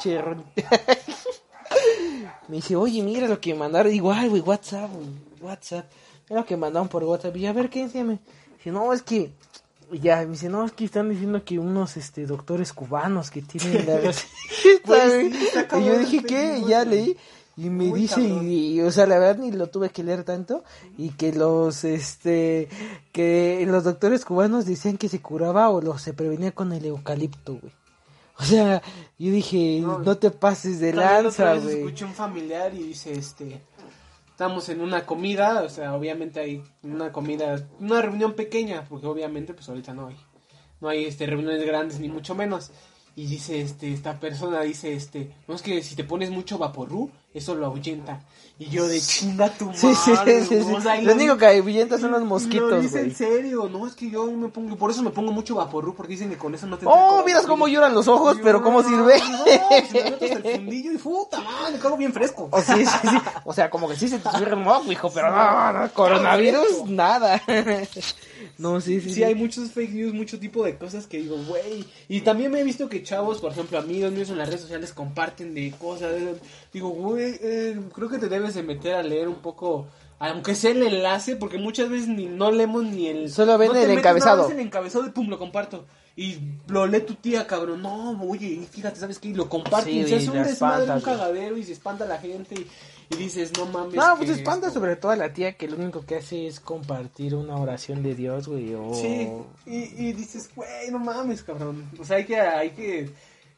me 2.48 2.56
dice, 2.56 2.76
oye, 2.76 3.04
mira 3.04 3.28
lo 3.28 3.40
que 3.40 3.54
mandaron, 3.54 3.94
igual, 3.94 4.30
güey, 4.30 4.42
WhatsApp, 4.42 4.90
güey, 4.92 5.08
WhatsApp. 5.42 5.86
Mira 6.30 6.42
lo 6.42 6.48
que 6.48 6.58
mandaron 6.58 6.88
por 6.88 7.04
WhatsApp. 7.04 7.36
Y 7.38 7.46
a 7.46 7.54
ver, 7.54 7.70
¿qué 7.70 7.84
decía? 7.84 8.04
Me 8.04 8.20
dice, 8.58 8.72
no, 8.72 8.94
es 8.94 9.02
que, 9.02 9.32
y 9.92 10.00
ya, 10.00 10.18
me 10.22 10.32
dice, 10.32 10.50
no, 10.50 10.66
es 10.66 10.72
que 10.72 10.86
están 10.86 11.10
diciendo 11.10 11.44
que 11.44 11.60
unos, 11.60 11.98
este, 11.98 12.26
doctores 12.26 12.74
cubanos 12.74 13.30
que 13.30 13.42
tienen 13.42 13.86
la... 13.86 14.00
Pues 14.86 15.34
y 15.80 15.86
yo 15.86 16.00
dije, 16.00 16.24
¿qué? 16.24 16.60
Y 16.60 16.70
ya 16.70 16.86
leí. 16.86 17.18
Y 17.58 17.70
me 17.70 17.88
Muy 17.88 18.02
dice, 18.02 18.22
y, 18.22 18.76
y, 18.76 18.82
o 18.82 18.92
sea, 18.92 19.06
la 19.06 19.20
verdad 19.20 19.44
ni 19.44 19.52
lo 19.52 19.68
tuve 19.68 19.90
que 19.90 20.04
leer 20.04 20.24
tanto, 20.24 20.64
y 20.98 21.10
que 21.10 21.34
los, 21.34 21.84
este, 21.84 22.70
que 23.12 23.64
los 23.68 23.84
doctores 23.84 24.24
cubanos 24.24 24.66
decían 24.66 24.98
que 24.98 25.10
se 25.10 25.22
curaba 25.22 25.70
o 25.70 25.82
lo 25.82 25.98
se 25.98 26.14
prevenía 26.14 26.54
con 26.54 26.72
el 26.72 26.86
eucalipto, 26.86 27.60
güey. 27.62 27.74
O 28.40 28.44
sea, 28.44 28.82
yo 29.20 29.32
dije, 29.32 29.80
No, 29.82 30.00
no, 30.00 30.18
te 30.18 30.32
pases 30.32 30.80
de 30.80 30.94
lanza, 30.94 31.56
güey. 31.56 31.80
escuché 31.80 32.06
un 32.06 32.14
familiar 32.14 32.74
y 32.74 32.84
dice, 32.84 33.14
este, 33.14 33.62
estamos 34.42 34.70
en 34.70 34.82
una 34.82 35.06
comida, 35.06 35.62
o 35.62 35.70
sea, 35.70 35.94
obviamente 35.94 36.40
hay 36.40 36.64
una 36.82 37.12
comida, 37.12 37.64
una 37.80 38.02
reunión 38.02 38.34
pequeña, 38.34 38.86
porque 38.90 39.06
obviamente 39.06 39.54
pues 39.54 39.70
ahorita 39.70 39.94
no 39.94 40.08
hay, 40.08 40.18
no 40.80 40.90
hay 40.90 41.06
este 41.06 41.28
reuniones 41.28 41.64
grandes 41.64 42.00
ni 42.00 42.10
mucho 42.10 42.34
menos. 42.34 42.72
Y 43.16 43.28
dice, 43.28 43.62
este, 43.62 43.92
esta 43.94 44.20
persona 44.20 44.62
dice, 44.62 44.94
este, 44.94 45.36
no 45.48 45.56
es 45.56 45.62
que 45.62 45.84
si 45.84 45.96
te 45.96 46.06
pones 46.06 46.30
mucho 46.30 46.58
vaporru, 46.58 47.10
eso 47.34 47.56
lo 47.56 47.66
ahuyenta. 47.66 48.22
Y 48.58 48.70
yo 48.70 48.88
de 48.88 49.02
chinga 49.02 49.50
tu 49.50 49.66
madre, 49.66 49.80
Sí, 49.80 49.96
sí, 49.96 50.12
sí, 50.48 50.60
güey, 50.60 50.76
o 50.76 50.82
sea, 50.82 51.02
Lo 51.02 51.14
único 51.14 51.36
que 51.38 51.48
ahuyenta 51.48 51.98
son 51.98 52.12
los 52.12 52.24
mosquitos, 52.24 52.70
Lo 52.70 52.82
dice 52.82 53.02
en 53.02 53.16
serio, 53.16 53.68
no, 53.70 53.86
es 53.88 53.96
que 53.96 54.10
yo 54.10 54.26
me 54.32 54.48
pongo, 54.48 54.78
por 54.78 54.92
eso 54.92 55.02
me 55.02 55.10
pongo 55.10 55.32
mucho 55.32 55.56
vaporru, 55.56 55.94
porque 55.94 56.14
dicen 56.14 56.30
que 56.30 56.38
con 56.38 56.56
eso 56.56 56.68
no 56.68 56.78
te 56.78 56.86
Oh, 56.88 57.24
miras 57.26 57.46
cómo 57.46 57.68
lloran 57.68 57.94
los 57.94 58.08
ojos, 58.08 58.38
y 58.38 58.42
pero 58.42 58.60
yo, 58.60 58.64
cómo 58.64 58.82
no, 58.82 58.88
sirve. 58.88 59.20
No, 59.20 59.46
si 59.46 59.94
me 59.94 60.04
hasta 60.10 60.26
el 60.50 60.56
fundillo 60.58 60.92
y 60.94 60.98
puta 60.98 61.42
madre, 61.42 61.74
me 61.74 61.80
cago 61.80 61.98
bien 61.98 62.14
fresco. 62.14 62.48
O 62.52 62.62
sí, 62.62 62.86
sí, 62.86 63.08
sí. 63.10 63.18
O 63.44 63.54
sea, 63.54 63.70
como 63.70 63.90
que 63.90 63.96
sí 63.96 64.08
se 64.08 64.20
te 64.20 64.30
sube 64.32 64.50
el 64.50 64.56
moco, 64.58 64.92
hijo, 64.92 65.12
pero 65.14 65.32
no, 65.32 65.74
no, 65.74 65.94
coronavirus, 65.94 66.86
nada. 66.86 67.42
No, 68.58 68.80
sí, 68.82 69.00
sí. 69.02 69.14
Sí, 69.14 69.24
hay 69.24 69.36
muchos 69.36 69.72
fake 69.72 69.92
news, 69.94 70.14
mucho 70.14 70.40
tipo 70.40 70.64
de 70.64 70.78
cosas 70.78 71.08
que 71.08 71.18
digo, 71.22 71.38
güey. 71.48 71.86
Y 72.10 72.22
también 72.22 72.52
me 72.52 72.60
he 72.62 72.64
visto 72.64 72.90
que 72.90 73.04
chavos, 73.04 73.40
por 73.40 73.52
ejemplo, 73.52 73.78
amigos 73.78 74.12
míos 74.12 74.30
en 74.30 74.38
las 74.38 74.48
redes 74.48 74.62
sociales 74.62 74.94
comparten 74.94 75.54
de 75.54 75.72
cosas. 75.80 76.12
de- 76.14 76.36
Digo, 76.74 76.90
güey, 76.90 77.36
eh, 77.42 77.80
creo 77.94 78.10
que 78.10 78.18
te 78.18 78.30
debes 78.30 78.56
de 78.56 78.64
meter 78.64 78.96
a 78.96 79.04
leer 79.04 79.28
un 79.28 79.36
poco, 79.42 79.88
aunque 80.20 80.56
sea 80.56 80.72
el 80.72 80.84
enlace, 80.84 81.36
porque 81.36 81.58
muchas 81.58 81.90
veces 81.90 82.08
ni 82.08 82.26
no 82.28 82.52
leemos 82.52 82.84
ni 82.84 83.08
el... 83.08 83.32
Solo 83.32 83.58
ven 83.58 83.74
no 83.74 83.76
el 83.80 83.90
encabezado. 83.92 84.50
el 84.50 84.60
encabezado 84.60 85.06
y 85.08 85.10
pum, 85.12 85.28
lo 85.30 85.38
comparto. 85.40 85.86
Y 86.16 86.38
lo 86.68 86.86
lee 86.88 87.00
tu 87.02 87.16
tía, 87.16 87.48
cabrón. 87.48 87.82
No, 87.82 88.22
oye, 88.24 88.68
fíjate, 88.70 89.00
¿sabes 89.00 89.18
qué? 89.18 89.30
Y 89.30 89.34
lo 89.34 89.48
comparten. 89.48 89.94
Sí, 89.94 90.00
y 90.02 90.08
se 90.08 90.16
hace 90.18 90.30
un 90.30 90.44
desmadre, 90.44 90.92
un 90.92 91.02
cagadero 91.02 91.58
y 91.58 91.64
se 91.64 91.72
espanta 91.72 92.06
la 92.06 92.18
gente. 92.18 92.54
Y, 92.56 92.68
y 93.12 93.16
dices, 93.16 93.52
no 93.58 93.66
mames. 93.66 93.96
No, 93.96 94.16
pues 94.18 94.30
espanta 94.30 94.70
sobre 94.72 94.96
todo 94.96 95.12
a 95.12 95.16
la 95.16 95.34
tía 95.34 95.54
que 95.58 95.68
lo 95.68 95.78
único 95.78 96.06
que 96.06 96.16
hace 96.16 96.48
es 96.48 96.60
compartir 96.60 97.36
una 97.36 97.58
oración 97.58 98.02
de 98.04 98.16
Dios, 98.16 98.48
güey, 98.48 98.74
o... 98.74 98.94
Sí, 98.94 99.30
y, 99.66 100.08
y 100.08 100.14
dices, 100.14 100.50
güey, 100.56 100.90
no 100.92 101.00
mames, 101.00 101.44
cabrón. 101.44 101.90
O 102.00 102.06
sea, 102.06 102.18
hay 102.18 102.26
que, 102.26 102.40
hay 102.40 102.70
que 102.72 103.10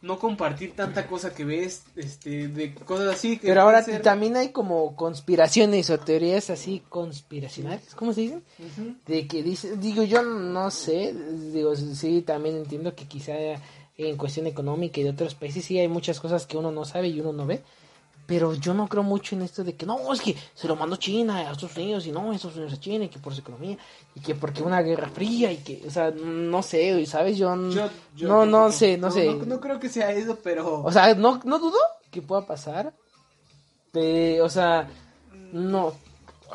no 0.02 0.20
compartir 0.20 0.76
tanta 0.76 1.08
cosa 1.08 1.34
que 1.34 1.46
ves, 1.46 1.84
este, 1.96 2.50
de 2.50 2.74
cosas 2.76 3.14
así. 3.16 3.38
Que 3.38 3.48
Pero 3.48 3.62
ahora 3.62 3.82
ser- 3.84 4.02
también 4.02 4.36
hay 4.36 4.50
como 4.50 4.96
conspiraciones 4.98 5.90
o 5.90 5.98
teorías 6.00 6.50
así 6.50 6.82
conspiracionales, 6.90 7.96
¿cómo 7.96 8.12
se 8.14 8.22
dicen? 8.22 8.44
De 9.06 9.28
que 9.28 9.44
dice, 9.44 9.78
digo, 9.78 10.04
yo 10.04 10.22
no 10.24 10.72
sé, 10.72 11.14
digo, 11.54 11.74
sí, 11.76 12.22
también 12.22 12.58
entiendo 12.58 12.94
que 12.96 13.06
quizá 13.08 13.34
en 13.96 14.18
cuestión 14.18 14.48
económica 14.48 15.00
y 15.00 15.04
de 15.04 15.12
otros 15.12 15.36
países 15.36 15.64
sí 15.64 15.80
hay 15.80 15.88
muchas 15.88 16.20
cosas 16.20 16.46
que 16.48 16.58
uno 16.58 16.72
no 16.72 16.84
sabe 16.84 17.08
y 17.08 17.20
uno 17.22 17.32
no 17.32 17.46
ve. 17.46 17.62
Pero 18.26 18.54
yo 18.54 18.74
no 18.74 18.88
creo 18.88 19.04
mucho 19.04 19.36
en 19.36 19.42
esto 19.42 19.64
de 19.66 19.76
que 19.76 19.86
no, 19.86 20.14
es 20.14 20.22
que 20.22 20.34
se 20.56 20.68
lo 20.68 20.78
mandó 20.78 20.96
China 20.96 21.38
a 21.40 21.52
Estados 21.52 21.76
Unidos 21.76 22.08
y 22.08 22.12
no, 22.14 22.32
Estados 22.32 22.56
Unidos 22.56 22.74
a 22.74 22.80
China 22.80 23.04
y 23.06 23.10
que 23.10 23.20
por 23.20 23.34
su 23.36 23.42
economía 23.42 23.78
y 24.16 24.22
que 24.22 24.34
porque 24.34 24.64
una 24.64 24.82
guerra 24.82 25.10
fría 25.10 25.52
y 25.52 25.58
que, 25.58 25.84
o 25.86 25.92
sea, 25.92 26.10
no 26.12 26.64
sé, 26.64 27.06
¿sabes? 27.06 27.38
Yo, 27.38 27.54
Yo- 27.72 27.90
yo 28.16 28.28
no, 28.30 28.46
no 28.46 28.72
sé, 28.72 28.98
no, 28.98 29.12
sé. 29.12 29.26
No, 29.26 29.46
no 29.46 29.60
creo 29.60 29.78
que 29.80 29.90
sea 29.90 30.12
eso, 30.14 30.38
pero... 30.42 30.82
O 30.84 30.92
sea, 30.92 31.14
no, 31.16 31.42
no 31.44 31.60
dudo 31.60 31.78
que 32.12 32.22
pueda 32.22 32.46
pasar. 32.46 32.94
Pero, 33.92 34.46
o 34.46 34.50
sea, 34.50 34.88
no. 35.52 35.94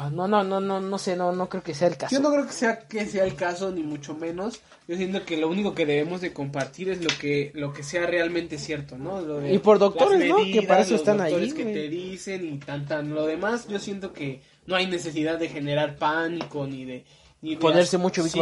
Ah, 0.00 0.10
No, 0.10 0.28
no, 0.28 0.44
no, 0.44 0.60
no, 0.60 0.80
no 0.80 0.96
sé, 0.96 1.16
no, 1.16 1.32
no 1.32 1.48
creo 1.48 1.64
que 1.64 1.74
sea 1.74 1.88
el 1.88 1.96
caso. 1.96 2.14
Yo 2.14 2.22
no 2.22 2.30
creo 2.30 2.46
que 2.46 2.52
sea 2.52 2.78
que 2.86 3.04
sea 3.04 3.24
el 3.24 3.34
caso 3.34 3.72
ni 3.72 3.82
mucho 3.82 4.14
menos. 4.14 4.60
Yo 4.86 4.96
siento 4.96 5.24
que 5.24 5.36
lo 5.36 5.48
único 5.48 5.74
que 5.74 5.86
debemos 5.86 6.20
de 6.20 6.32
compartir 6.32 6.88
es 6.88 7.02
lo 7.02 7.10
que 7.18 7.50
lo 7.54 7.72
que 7.72 7.82
sea 7.82 8.06
realmente 8.06 8.58
cierto, 8.58 8.96
¿no? 8.96 9.20
Lo 9.20 9.40
de 9.40 9.52
Y 9.52 9.58
por 9.58 9.80
doctores, 9.80 10.28
¿no? 10.28 10.36
Que 10.36 10.62
para 10.62 10.82
eso 10.82 10.92
los 10.92 11.00
están 11.00 11.20
ahí, 11.20 11.52
que 11.52 11.64
güey. 11.64 11.74
te 11.74 11.88
dicen 11.88 12.46
y 12.46 12.58
tan 12.58 12.86
tan 12.86 13.12
lo 13.12 13.26
demás. 13.26 13.66
Yo 13.66 13.80
siento 13.80 14.12
que 14.12 14.40
no 14.66 14.76
hay 14.76 14.86
necesidad 14.86 15.36
de 15.36 15.48
generar 15.48 15.96
pánico 15.96 16.64
ni 16.68 16.84
de 16.84 17.04
ni 17.40 17.56
de 17.56 17.60
Ponerse 17.60 17.98
mucho 17.98 18.22
sí, 18.22 18.38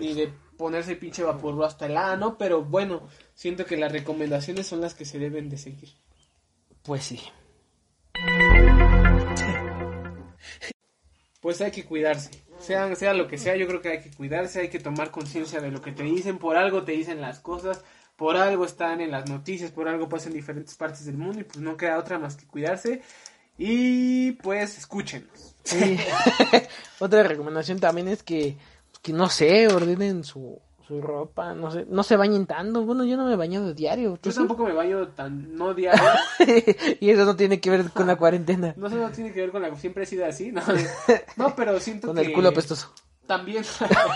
ni 0.00 0.12
de 0.12 0.30
ponerse 0.58 0.94
pinche 0.96 1.22
vaporru 1.22 1.64
hasta 1.64 1.86
el 1.86 1.96
ano, 1.96 2.36
pero 2.36 2.62
bueno, 2.64 3.08
siento 3.34 3.64
que 3.64 3.78
las 3.78 3.92
recomendaciones 3.92 4.66
son 4.66 4.82
las 4.82 4.92
que 4.92 5.06
se 5.06 5.18
deben 5.18 5.48
de 5.48 5.56
seguir. 5.56 5.90
Pues 6.82 7.04
sí. 7.04 7.20
Pues 11.40 11.60
hay 11.60 11.70
que 11.70 11.84
cuidarse. 11.84 12.30
Sea, 12.58 12.94
sea 12.96 13.14
lo 13.14 13.28
que 13.28 13.38
sea, 13.38 13.56
yo 13.56 13.66
creo 13.68 13.80
que 13.80 13.90
hay 13.90 14.00
que 14.00 14.10
cuidarse, 14.10 14.60
hay 14.60 14.68
que 14.68 14.80
tomar 14.80 15.10
conciencia 15.10 15.60
de 15.60 15.70
lo 15.70 15.80
que 15.80 15.92
te 15.92 16.02
dicen. 16.02 16.38
Por 16.38 16.56
algo 16.56 16.82
te 16.82 16.92
dicen 16.92 17.20
las 17.20 17.38
cosas, 17.38 17.84
por 18.16 18.36
algo 18.36 18.64
están 18.64 19.00
en 19.00 19.12
las 19.12 19.28
noticias, 19.28 19.70
por 19.70 19.88
algo 19.88 20.08
pasa 20.08 20.28
en 20.28 20.34
diferentes 20.34 20.74
partes 20.74 21.04
del 21.04 21.16
mundo 21.16 21.40
y 21.40 21.44
pues 21.44 21.58
no 21.58 21.76
queda 21.76 21.98
otra 21.98 22.18
más 22.18 22.36
que 22.36 22.46
cuidarse. 22.46 23.02
Y 23.56 24.32
pues 24.32 24.78
escúchenos. 24.78 25.54
Sí. 25.64 25.98
Otra 27.00 27.24
recomendación 27.24 27.80
también 27.80 28.08
es 28.08 28.22
que, 28.22 28.56
que 29.02 29.12
no 29.12 29.28
sé, 29.28 29.66
ordenen 29.66 30.22
su, 30.22 30.60
su 30.88 31.00
ropa, 31.02 31.54
no 31.54 31.70
sé, 31.70 31.86
no 31.88 32.02
se 32.02 32.16
bañen 32.16 32.46
tanto. 32.46 32.82
Bueno, 32.82 33.04
yo 33.04 33.16
no 33.18 33.26
me 33.26 33.34
he 33.34 33.36
bañado 33.36 33.74
diario. 33.74 34.16
¿tú 34.20 34.30
Yo 34.30 34.32
sí? 34.32 34.38
tampoco 34.38 34.64
me 34.64 34.72
baño 34.72 35.06
tan, 35.08 35.54
no 35.54 35.74
diario. 35.74 36.02
y 37.00 37.10
eso 37.10 37.26
no 37.26 37.36
tiene 37.36 37.60
que 37.60 37.68
ver 37.70 37.90
con 37.90 38.06
la 38.06 38.16
cuarentena. 38.16 38.72
No, 38.76 38.86
eso 38.86 38.96
no 38.96 39.10
tiene 39.10 39.32
que 39.32 39.42
ver 39.42 39.50
con 39.50 39.60
la... 39.62 39.76
Siempre 39.76 40.04
he 40.04 40.06
sido 40.06 40.24
así, 40.24 40.50
¿no? 40.50 40.62
No, 41.36 41.54
pero 41.54 41.78
siento 41.78 42.08
Con 42.08 42.16
que... 42.16 42.22
el 42.22 42.32
culo 42.32 42.48
apestoso. 42.48 42.90
también 43.26 43.62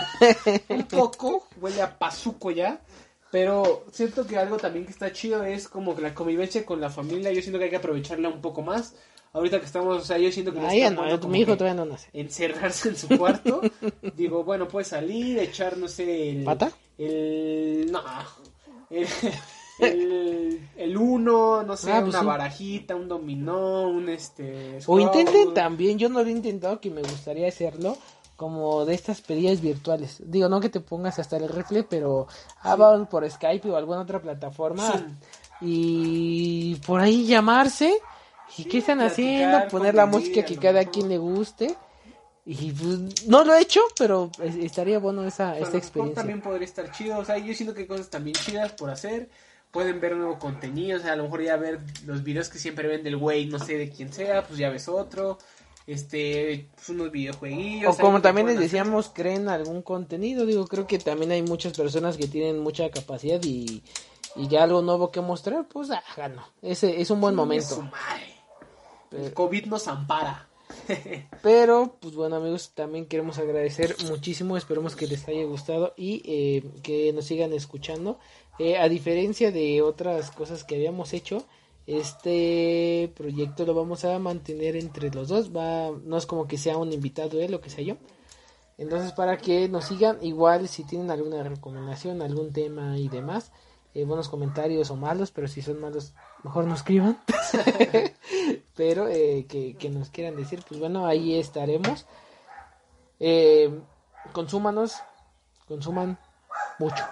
un 0.69 0.83
poco 0.87 1.47
huele 1.61 1.81
a 1.81 1.97
pazuco 1.97 2.49
ya 2.51 2.81
pero 3.29 3.85
siento 3.91 4.27
que 4.27 4.37
algo 4.37 4.57
también 4.57 4.85
que 4.85 4.91
está 4.91 5.11
chido 5.11 5.43
es 5.43 5.67
como 5.67 5.95
que 5.95 6.01
la 6.03 6.13
convivencia 6.13 6.65
con 6.65 6.79
la 6.81 6.89
familia 6.89 7.31
yo 7.31 7.41
siento 7.41 7.57
que 7.57 7.65
hay 7.65 7.69
que 7.71 7.77
aprovecharla 7.77 8.29
un 8.29 8.41
poco 8.41 8.61
más 8.61 8.95
ahorita 9.33 9.59
que 9.59 9.65
estamos 9.65 10.01
o 10.01 10.05
sea 10.05 10.17
yo 10.17 10.31
siento 10.31 10.53
que 10.53 10.59
Ahí 10.59 10.81
no, 10.91 11.03
mi 11.27 11.39
hijo 11.41 11.57
todavía 11.57 11.83
no 11.83 11.89
nace. 11.91 12.09
encerrarse 12.13 12.89
en 12.89 12.95
su 12.95 13.07
cuarto 13.17 13.61
digo 14.15 14.43
bueno 14.43 14.67
puede 14.67 14.85
salir 14.85 15.39
echar 15.39 15.77
no 15.77 15.87
sé 15.87 16.29
el 16.29 16.43
¿Pata? 16.43 16.71
el 16.97 17.91
no 17.91 18.01
el 18.89 19.07
el, 19.79 20.69
el 20.77 20.97
uno, 20.97 21.63
no 21.63 21.75
sé, 21.75 21.91
Ah, 21.91 22.01
pues 22.01 22.11
una 22.11 22.19
sí. 22.19 22.25
barajita, 22.27 22.95
un 22.95 23.07
dominó, 23.07 23.89
un 23.89 24.07
este... 24.07 24.77
O 24.85 24.99
intenten 24.99 25.51
también, 25.55 25.97
yo 25.97 26.09
no 26.09 26.21
lo 26.21 26.27
he 26.29 26.31
intentado, 26.31 26.79
que 26.79 26.91
me 26.91 27.01
gustaría 27.01 27.47
hacerlo, 27.47 27.97
como 28.35 28.85
de 28.85 28.93
estas 28.93 29.21
pedidas 29.21 29.61
virtuales. 29.61 30.21
Digo, 30.25 30.47
no 30.47 30.61
que 30.61 30.69
te 30.69 30.79
pongas 30.79 31.17
hasta 31.17 31.37
el 31.37 31.49
refle, 31.49 31.81
pero 31.83 32.27
ah, 32.61 32.75
vamos 32.75 33.07
por 33.09 33.27
Skype 33.29 33.67
o 33.71 33.75
alguna 33.75 34.01
otra 34.01 34.21
plataforma 34.21 34.91
Sí. 34.93 35.03
y 35.61 36.75
por 36.85 37.01
ahí 37.01 37.25
llamarse. 37.25 37.95
¿Y 38.57 38.63
Sí, 38.63 38.69
qué 38.69 38.77
están 38.79 39.01
haciendo? 39.01 39.67
Poner 39.69 39.95
la 39.95 40.05
música 40.05 40.43
que 40.45 40.57
cada 40.57 40.85
quien 40.85 41.09
le 41.09 41.17
guste. 41.17 41.75
Y 42.45 42.71
pues, 42.71 43.25
no 43.27 43.43
lo 43.45 43.53
he 43.55 43.61
hecho, 43.61 43.79
pero 43.97 44.29
es- 44.41 44.55
estaría 44.55 44.99
bueno 44.99 45.23
esa, 45.25 45.49
A 45.49 45.51
lo 45.51 45.53
esta 45.55 45.65
mejor 45.67 45.77
experiencia. 45.79 46.15
también 46.15 46.41
podría 46.41 46.65
estar 46.65 46.91
chido, 46.91 47.17
o 47.17 47.23
sea, 47.25 47.37
yo 47.37 47.53
siento 47.53 47.73
que 47.73 47.81
hay 47.81 47.87
cosas 47.87 48.09
también 48.09 48.35
chidas 48.35 48.73
por 48.73 48.89
hacer. 48.89 49.29
Pueden 49.71 49.99
ver 50.01 50.15
nuevo 50.15 50.37
contenido, 50.37 50.99
o 50.99 51.01
sea, 51.01 51.13
a 51.13 51.15
lo 51.15 51.23
mejor 51.23 51.41
ya 51.41 51.55
ver 51.55 51.79
los 52.05 52.21
videos 52.23 52.49
que 52.49 52.59
siempre 52.59 52.87
ven 52.87 53.01
del 53.03 53.17
güey, 53.17 53.45
no 53.47 53.59
sé 53.59 53.77
de 53.77 53.89
quién 53.89 54.11
sea, 54.13 54.43
pues 54.45 54.59
ya 54.59 54.69
ves 54.69 54.87
otro. 54.89 55.37
Este, 55.87 56.69
pues 56.75 56.89
unos 56.89 57.11
videojueguillos. 57.11 57.95
O 57.95 57.97
como 57.99 58.21
también 58.21 58.47
les 58.47 58.55
hacer. 58.57 58.69
decíamos, 58.69 59.09
creen 59.13 59.49
algún 59.49 59.81
contenido. 59.81 60.45
Digo, 60.45 60.67
creo 60.67 60.85
que 60.87 60.99
también 60.99 61.31
hay 61.31 61.41
muchas 61.41 61.73
personas 61.73 62.17
que 62.17 62.27
tienen 62.27 62.59
mucha 62.59 62.89
capacidad 62.91 63.41
y, 63.43 63.83
y 64.35 64.47
ya 64.47 64.63
algo 64.63 64.81
nuevo 64.81 65.11
que 65.11 65.21
mostrar, 65.21 65.67
pues 65.67 65.89
háganlo. 65.91 66.43
Ese 66.61 67.01
es 67.01 67.09
un 67.09 67.19
buen 67.21 67.33
Chingue 67.33 67.41
momento. 67.41 67.89
El 69.13 69.33
COVID 69.33 69.65
nos 69.65 69.87
ampara. 69.87 70.49
Pero, 71.41 71.97
pues 71.99 72.15
bueno 72.15 72.37
amigos, 72.37 72.71
también 72.73 73.05
queremos 73.05 73.37
agradecer 73.37 73.95
muchísimo, 74.07 74.57
esperemos 74.57 74.95
que 74.95 75.07
les 75.07 75.27
haya 75.27 75.43
gustado 75.45 75.93
y 75.95 76.21
eh, 76.25 76.63
que 76.81 77.13
nos 77.13 77.25
sigan 77.25 77.53
escuchando. 77.53 78.19
Eh, 78.59 78.77
a 78.77 78.89
diferencia 78.89 79.51
de 79.51 79.81
otras 79.81 80.31
cosas 80.31 80.63
que 80.63 80.75
habíamos 80.75 81.13
hecho, 81.13 81.45
este 81.85 83.11
proyecto 83.15 83.65
lo 83.65 83.73
vamos 83.73 84.05
a 84.05 84.17
mantener 84.19 84.75
entre 84.75 85.09
los 85.11 85.27
dos, 85.27 85.55
va, 85.55 85.91
no 86.03 86.17
es 86.17 86.25
como 86.25 86.47
que 86.47 86.57
sea 86.57 86.77
un 86.77 86.93
invitado 86.93 87.41
él 87.41 87.53
o 87.53 87.61
que 87.61 87.69
sea 87.69 87.83
yo. 87.83 87.97
Entonces, 88.77 89.11
para 89.11 89.37
que 89.37 89.69
nos 89.69 89.85
sigan, 89.85 90.17
igual 90.21 90.67
si 90.67 90.83
tienen 90.83 91.11
alguna 91.11 91.43
recomendación, 91.43 92.21
algún 92.21 92.51
tema 92.51 92.97
y 92.97 93.07
demás, 93.07 93.51
eh, 93.93 94.05
buenos 94.05 94.29
comentarios 94.29 94.89
o 94.89 94.95
malos, 94.95 95.31
pero 95.31 95.47
si 95.47 95.61
son 95.61 95.79
malos, 95.79 96.13
mejor 96.43 96.65
no 96.65 96.75
escriban. 96.75 97.17
pero 98.75 99.07
eh, 99.07 99.45
que, 99.49 99.75
que, 99.77 99.89
nos 99.89 100.09
quieran 100.09 100.35
decir, 100.35 100.63
pues 100.67 100.79
bueno, 100.79 101.05
ahí 101.05 101.39
estaremos. 101.39 102.05
Eh, 103.19 103.71
consúmanos, 104.31 104.95
consuman 105.67 106.17
mucho 106.79 107.03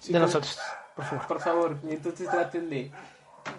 Sí, 0.00 0.12
de 0.12 0.18
nosotros, 0.18 0.58
por 0.96 1.04
favor. 1.04 1.26
Por 1.26 1.40
favor, 1.40 1.78
y 1.88 1.92
entonces 1.92 2.28
traten 2.30 2.70
de, 2.70 2.90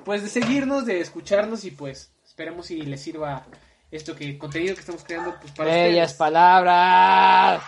pues, 0.04 0.24
de 0.24 0.30
seguirnos, 0.30 0.86
de 0.86 1.00
escucharnos 1.00 1.63
y 1.65 1.72
pues 1.72 2.12
esperemos 2.26 2.65
si 2.65 2.82
les 2.82 3.02
sirva 3.02 3.46
esto 3.91 4.15
que 4.15 4.38
contenido 4.38 4.74
que 4.74 4.80
estamos 4.80 5.04
creando 5.04 5.36
pues 5.39 5.52
para 5.54 5.70
Bellas 5.70 6.12
ustedes. 6.12 6.13
palabras. 6.13 7.62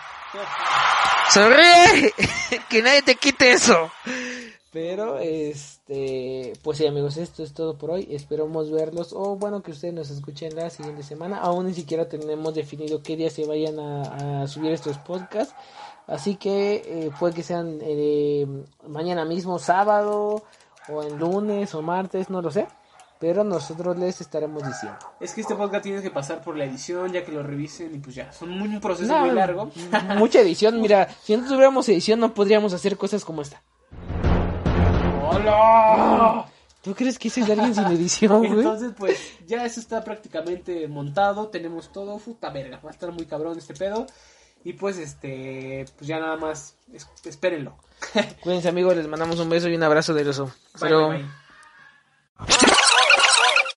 Sonríe, 1.30 2.14
que 2.70 2.82
nadie 2.82 3.04
te 3.04 3.16
quite 3.16 3.52
eso. 3.52 3.92
Pero, 4.74 5.20
este, 5.20 6.54
pues 6.64 6.80
sí, 6.80 6.88
amigos, 6.88 7.18
esto 7.18 7.44
es 7.44 7.54
todo 7.54 7.78
por 7.78 7.92
hoy. 7.92 8.08
Esperamos 8.10 8.72
verlos, 8.72 9.14
o 9.14 9.36
bueno, 9.36 9.62
que 9.62 9.70
ustedes 9.70 9.94
nos 9.94 10.10
escuchen 10.10 10.56
la 10.56 10.72
siguiente 10.72 11.04
semana. 11.04 11.38
Aún 11.38 11.68
ni 11.68 11.76
siquiera 11.76 12.10
tenemos 12.10 12.56
definido 12.56 13.04
qué 13.04 13.16
día 13.16 13.30
se 13.30 13.46
vayan 13.46 13.80
a, 13.80 14.42
a 14.42 14.48
subir 14.48 14.72
estos 14.72 14.98
podcasts. 14.98 15.54
Así 16.08 16.36
que 16.36 16.82
eh, 16.86 17.12
puede 17.20 17.36
que 17.36 17.44
sean 17.44 17.80
eh, 17.82 18.48
mañana 18.88 19.26
mismo, 19.26 19.60
sábado, 19.60 20.44
o 20.90 21.04
en 21.04 21.18
lunes 21.18 21.74
o 21.76 21.82
martes, 21.82 22.30
no 22.30 22.42
lo 22.42 22.52
sé. 22.52 22.68
Pero 23.20 23.44
nosotros 23.44 23.98
les 23.98 24.20
estaremos 24.20 24.68
diciendo. 24.68 24.98
Es 25.22 25.34
que 25.34 25.42
este 25.42 25.56
podcast 25.56 25.84
tiene 25.84 26.02
que 26.02 26.10
pasar 26.12 26.42
por 26.42 26.58
la 26.58 26.66
edición, 26.66 27.14
ya 27.14 27.24
que 27.24 27.32
lo 27.32 27.42
revisen 27.42 27.96
y 27.96 28.00
pues 28.00 28.16
ya, 28.16 28.34
son 28.34 28.50
muy, 28.50 28.68
un 28.68 28.82
proceso 28.82 29.14
No, 29.14 29.22
muy 29.22 29.32
largo. 29.32 29.72
Mucha 30.18 30.42
edición, 30.42 30.82
mira, 30.82 31.08
si 31.22 31.38
no 31.38 31.48
tuviéramos 31.48 31.88
edición 31.88 32.20
no 32.20 32.34
podríamos 32.34 32.74
hacer 32.74 32.98
cosas 32.98 33.24
como 33.24 33.42
esta. 33.42 33.62
¡Hola! 35.34 36.46
¿Tú 36.82 36.94
crees 36.96 37.18
que 37.18 37.30
ese 37.30 37.42
es 37.42 37.48
de 37.48 37.54
alguien 37.54 37.74
sin 37.76 37.86
edición, 37.86 38.40
güey? 38.40 38.52
Entonces, 38.60 38.92
pues, 38.98 39.18
ya 39.48 39.66
eso 39.66 39.80
está 39.80 40.04
prácticamente 40.04 40.88
montado, 40.88 41.48
tenemos 41.48 41.92
todo, 41.94 42.18
puta 42.18 42.50
verga, 42.50 42.80
va 42.84 42.90
a 42.90 42.94
estar 42.94 43.12
muy 43.12 43.26
cabrón 43.26 43.58
este 43.58 43.74
pedo. 43.74 44.06
Y 44.66 44.74
pues, 44.74 44.98
este, 44.98 45.86
pues 45.98 46.08
ya 46.08 46.20
nada 46.20 46.36
más, 46.38 46.76
es- 46.94 47.08
espérenlo. 47.26 47.76
Cuídense 48.42 48.70
amigos, 48.70 48.96
les 48.96 49.08
mandamos 49.08 49.40
un 49.40 49.50
beso 49.50 49.68
y 49.70 49.76
un 49.76 49.84
abrazo 49.84 50.14
del 50.14 50.30
oso. 50.30 50.46
Bye, 50.46 50.54
Pero... 50.82 51.10
bye, 51.10 51.18
bye. 51.20 52.73